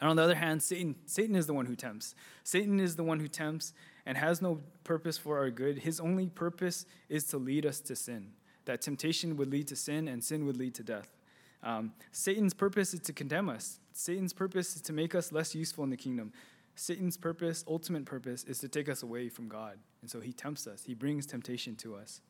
[0.00, 2.14] And on the other hand, Satan, Satan is the one who tempts.
[2.42, 3.72] Satan is the one who tempts
[4.06, 5.78] and has no purpose for our good.
[5.78, 8.32] His only purpose is to lead us to sin.
[8.64, 11.16] That temptation would lead to sin, and sin would lead to death.
[11.62, 13.78] Um, Satan's purpose is to condemn us.
[13.92, 16.32] Satan's purpose is to make us less useful in the kingdom.
[16.74, 19.78] Satan's purpose, ultimate purpose, is to take us away from God.
[20.00, 22.22] And so he tempts us, he brings temptation to us.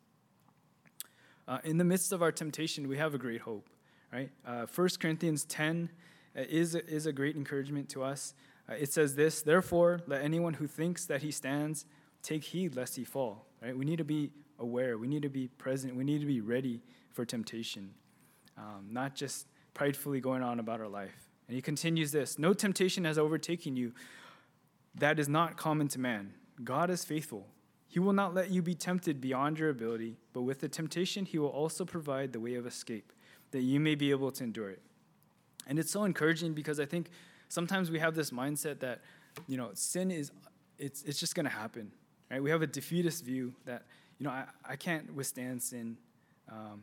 [1.51, 3.69] Uh, in the midst of our temptation, we have a great hope,
[4.13, 4.31] right?
[4.47, 5.91] Uh, 1 Corinthians 10
[6.37, 8.35] uh, is, is a great encouragement to us.
[8.69, 11.87] Uh, it says this Therefore, let anyone who thinks that he stands
[12.23, 13.47] take heed lest he fall.
[13.61, 13.77] Right?
[13.77, 14.31] We need to be
[14.61, 17.95] aware, we need to be present, we need to be ready for temptation,
[18.57, 21.27] um, not just pridefully going on about our life.
[21.49, 23.93] And he continues this No temptation has overtaken you
[24.95, 26.33] that is not common to man.
[26.63, 27.49] God is faithful.
[27.91, 31.39] He will not let you be tempted beyond your ability, but with the temptation, he
[31.39, 33.13] will also provide the way of escape,
[33.51, 34.81] that you may be able to endure it.
[35.67, 37.11] And it's so encouraging because I think
[37.49, 39.01] sometimes we have this mindset that,
[39.49, 40.31] you know, sin is,
[40.79, 41.91] it's, it's just going to happen,
[42.31, 42.41] right?
[42.41, 43.83] We have a defeatist view that,
[44.21, 45.97] you know, I, I can't withstand sin.
[46.49, 46.83] Um,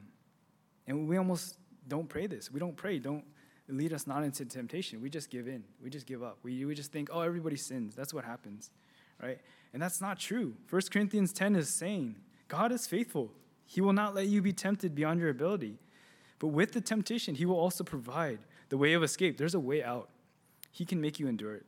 [0.87, 2.51] and we almost don't pray this.
[2.51, 3.23] We don't pray, don't
[3.69, 5.01] lead us not into temptation.
[5.01, 5.63] We just give in.
[5.81, 6.37] We just give up.
[6.43, 7.95] We, we just think, oh, everybody sins.
[7.95, 8.71] That's what happens,
[9.23, 9.39] right?
[9.77, 10.55] And that's not true.
[10.71, 12.15] 1 Corinthians 10 is saying,
[12.47, 13.31] God is faithful.
[13.67, 15.77] He will not let you be tempted beyond your ability.
[16.39, 19.37] But with the temptation, He will also provide the way of escape.
[19.37, 20.09] There's a way out.
[20.71, 21.63] He can make you endure it.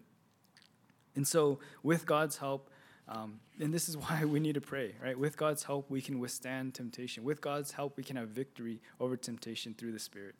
[1.16, 2.72] And so, with God's help,
[3.07, 5.16] um, and this is why we need to pray, right?
[5.20, 7.24] With God's help, we can withstand temptation.
[7.24, 10.34] With God's help, we can have victory over temptation through the Spirit.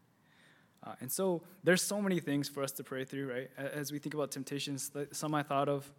[0.84, 3.52] Uh, and so, there's so many things for us to pray through, right?
[3.60, 5.94] As we think about temptations, some I thought of,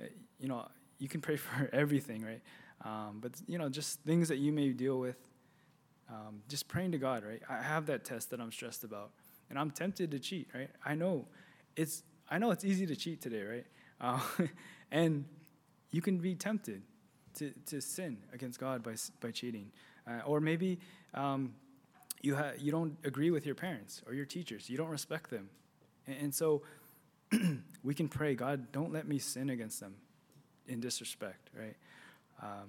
[0.00, 0.04] uh,
[0.38, 2.42] you know, you can pray for everything, right?
[2.84, 5.16] Um, but, you know, just things that you may deal with,
[6.08, 7.42] um, just praying to God, right?
[7.48, 9.10] I have that test that I'm stressed about,
[9.50, 10.70] and I'm tempted to cheat, right?
[10.84, 11.26] I know
[11.76, 13.66] it's I know it's easy to cheat today, right?
[14.00, 14.20] Uh,
[14.90, 15.24] and
[15.90, 16.82] you can be tempted
[17.34, 19.70] to, to sin against God by, by cheating.
[20.06, 20.78] Uh, or maybe
[21.14, 21.54] um,
[22.22, 25.48] you, ha- you don't agree with your parents or your teachers, you don't respect them.
[26.06, 26.62] And, and so
[27.82, 29.94] we can pray, God, don't let me sin against them
[30.68, 31.76] in disrespect, right?
[32.42, 32.68] Um,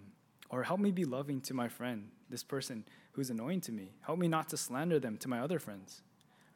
[0.50, 3.92] or help me be loving to my friend, this person who's annoying to me.
[4.02, 6.02] Help me not to slander them to my other friends,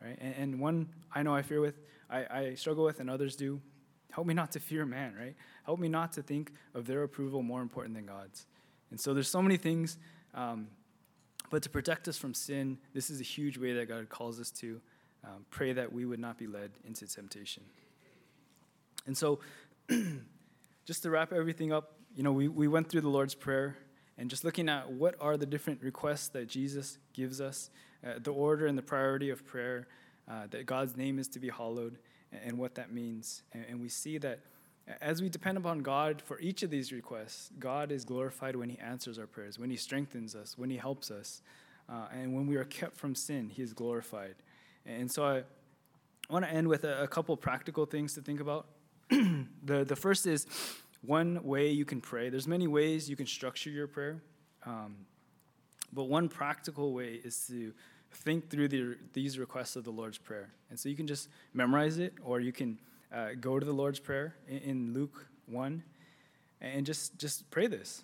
[0.02, 0.18] right?
[0.20, 1.76] And, and one I know I fear with
[2.10, 3.62] I, I struggle with and others do.
[4.12, 5.36] Help me not to fear man, right?
[5.66, 8.46] Help me not to think of their approval more important than God's.
[8.92, 9.98] And so there's so many things,
[10.36, 10.68] um,
[11.50, 14.52] but to protect us from sin, this is a huge way that God calls us
[14.52, 14.80] to
[15.24, 17.64] um, pray that we would not be led into temptation.
[19.06, 19.40] And so,
[20.86, 23.78] just to wrap everything up, you know, we, we went through the Lord's Prayer
[24.18, 27.70] and just looking at what are the different requests that Jesus gives us,
[28.06, 29.88] uh, the order and the priority of prayer,
[30.30, 31.98] uh, that God's name is to be hallowed
[32.46, 33.44] and, what that means.
[33.54, 34.40] And, and we see that
[35.02, 38.78] as we depend upon God for each of these requests, God is glorified when He
[38.80, 41.42] answers our prayers, when He strengthens us, when He helps us.
[41.90, 44.36] Uh, and when we are kept from sin, He is glorified.
[44.86, 45.44] And so I
[46.30, 48.68] want to end with a, a couple practical things to think about.
[49.64, 50.48] the, the first is
[51.02, 52.30] one way you can pray.
[52.30, 54.22] There's many ways you can structure your prayer.
[54.66, 54.96] Um,
[55.92, 57.74] but one practical way is to
[58.12, 60.50] think through the, these requests of the Lord's Prayer.
[60.70, 62.80] And so you can just memorize it, or you can
[63.14, 65.84] uh, go to the Lord's Prayer in, in, Luke 1
[66.62, 68.04] and just, just pray this.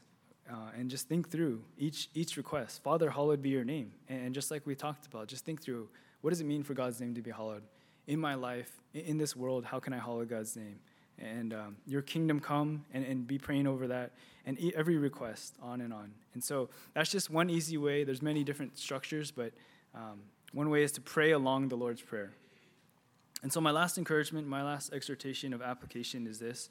[0.51, 2.81] Uh, and just think through each, each request.
[2.81, 3.91] Father, hallowed be your name.
[4.07, 5.89] And, and just like we talked about, just think through
[6.21, 7.61] what does it mean for God's name to be hallowed?
[8.07, 10.79] In my life, in, in this world, how can I hallow God's name?
[11.19, 14.11] And um, your kingdom come and, and be praying over that
[14.45, 18.43] and every request on and on and so that's just one easy way there's many
[18.43, 19.51] different structures but
[19.95, 20.21] um,
[20.53, 22.31] one way is to pray along the Lord's Prayer.
[23.41, 26.69] And so, my last encouragement, my last exhortation of application is this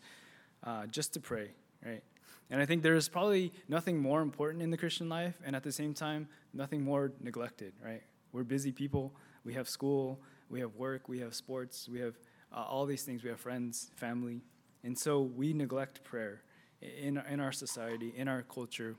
[0.65, 1.51] uh, just to pray,
[1.85, 2.03] right?
[2.51, 5.63] And I think there is probably nothing more important in the Christian life, and at
[5.63, 8.03] the same time, nothing more neglected, right?
[8.33, 9.15] We're busy people.
[9.45, 10.21] We have school,
[10.51, 12.19] we have work, we have sports, we have
[12.53, 13.23] uh, all these things.
[13.23, 14.41] We have friends, family.
[14.85, 16.43] And so we neglect prayer
[16.81, 18.97] in, in our society, in our culture.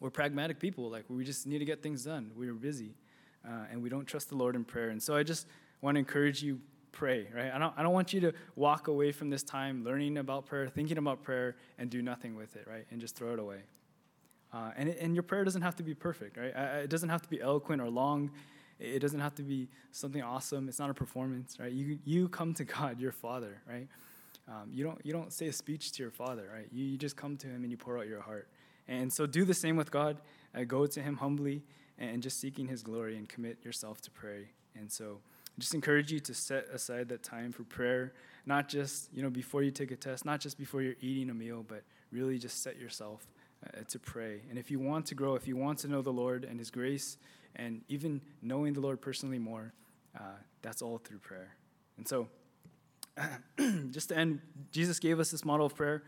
[0.00, 0.90] We're pragmatic people.
[0.90, 2.32] Like, we just need to get things done.
[2.36, 2.94] We're busy
[3.46, 4.90] uh, and we don't trust the Lord in prayer.
[4.90, 5.46] And so I just
[5.80, 6.60] want to encourage you
[6.92, 7.52] pray, right?
[7.52, 10.68] I don't, I don't want you to walk away from this time learning about prayer,
[10.68, 12.86] thinking about prayer, and do nothing with it, right?
[12.90, 13.60] And just throw it away.
[14.52, 16.52] Uh, and, and your prayer doesn't have to be perfect, right?
[16.82, 18.30] It doesn't have to be eloquent or long.
[18.78, 20.68] It doesn't have to be something awesome.
[20.68, 21.72] It's not a performance, right?
[21.72, 23.88] You, you come to God, your Father, right?
[24.48, 26.68] Um, you, don't, you don't say a speech to your Father, right?
[26.72, 28.48] You, you just come to Him and you pour out your heart.
[28.86, 30.18] And so do the same with God.
[30.54, 31.62] Uh, go to Him humbly
[31.98, 34.48] and just seeking His glory and commit yourself to pray.
[34.74, 38.12] And so I just encourage you to set aside that time for prayer,
[38.46, 41.34] not just you know before you take a test, not just before you're eating a
[41.34, 43.26] meal, but really just set yourself
[43.66, 44.40] uh, to pray.
[44.48, 46.70] And if you want to grow, if you want to know the Lord and His
[46.70, 47.18] grace,
[47.56, 49.72] and even knowing the Lord personally more,
[50.18, 50.22] uh,
[50.62, 51.54] that's all through prayer.
[51.96, 52.28] And so,
[53.90, 54.40] just to end,
[54.70, 56.04] Jesus gave us this model of prayer,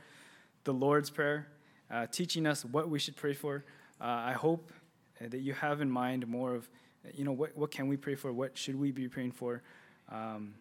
[0.64, 1.48] the Lord's Prayer,
[1.90, 3.64] uh, teaching us what we should pray for.
[4.00, 4.72] Uh, I hope
[5.20, 6.68] that you have in mind more of,
[7.14, 8.32] you know, what, what can we pray for?
[8.32, 9.62] What should we be praying for?
[10.08, 10.54] Um,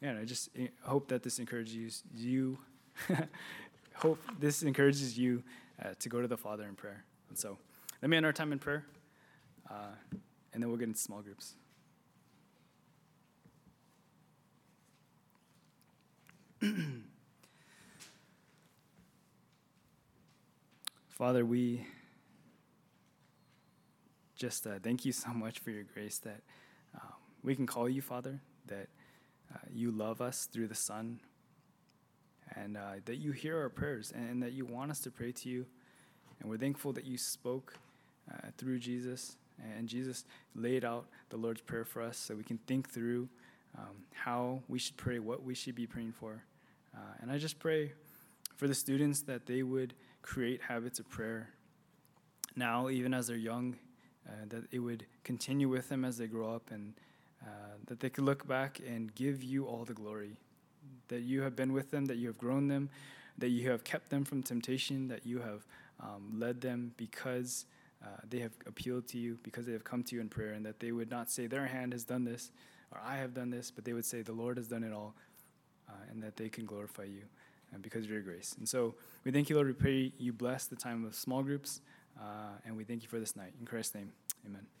[0.00, 2.58] yeah, I just eh, hope that this encourages you.
[3.94, 5.42] hope this encourages you
[5.82, 7.04] uh, to go to the Father in prayer.
[7.28, 7.58] And so,
[8.02, 8.84] let me end our time in prayer,
[9.70, 9.94] uh,
[10.52, 11.54] and then we'll get into small groups.
[21.08, 21.86] Father, we
[24.34, 26.40] just uh, thank you so much for your grace that
[26.94, 27.12] um,
[27.42, 28.88] we can call you Father, that
[29.54, 31.20] uh, you love us through the Son,
[32.54, 35.48] and uh, that you hear our prayers and that you want us to pray to
[35.48, 35.66] you.
[36.40, 37.78] And we're thankful that you spoke
[38.30, 39.36] uh, through Jesus,
[39.76, 43.28] and Jesus laid out the Lord's Prayer for us so we can think through
[43.76, 46.42] um, how we should pray, what we should be praying for.
[46.94, 47.92] Uh, and I just pray
[48.56, 51.50] for the students that they would create habits of prayer
[52.56, 53.76] now, even as they're young,
[54.26, 56.94] uh, that it would continue with them as they grow up, and
[57.42, 60.36] uh, that they could look back and give you all the glory.
[61.08, 62.88] That you have been with them, that you have grown them,
[63.38, 65.66] that you have kept them from temptation, that you have
[66.00, 67.66] um, led them because
[68.02, 70.64] uh, they have appealed to you, because they have come to you in prayer, and
[70.66, 72.50] that they would not say, Their hand has done this,
[72.92, 75.14] or I have done this, but they would say, The Lord has done it all,
[75.88, 77.22] uh, and that they can glorify you
[77.72, 78.54] and because of your grace.
[78.58, 78.94] And so
[79.24, 79.68] we thank you, Lord.
[79.68, 81.80] We pray you bless the time of small groups,
[82.18, 83.52] uh, and we thank you for this night.
[83.60, 84.12] In Christ's name,
[84.46, 84.75] amen.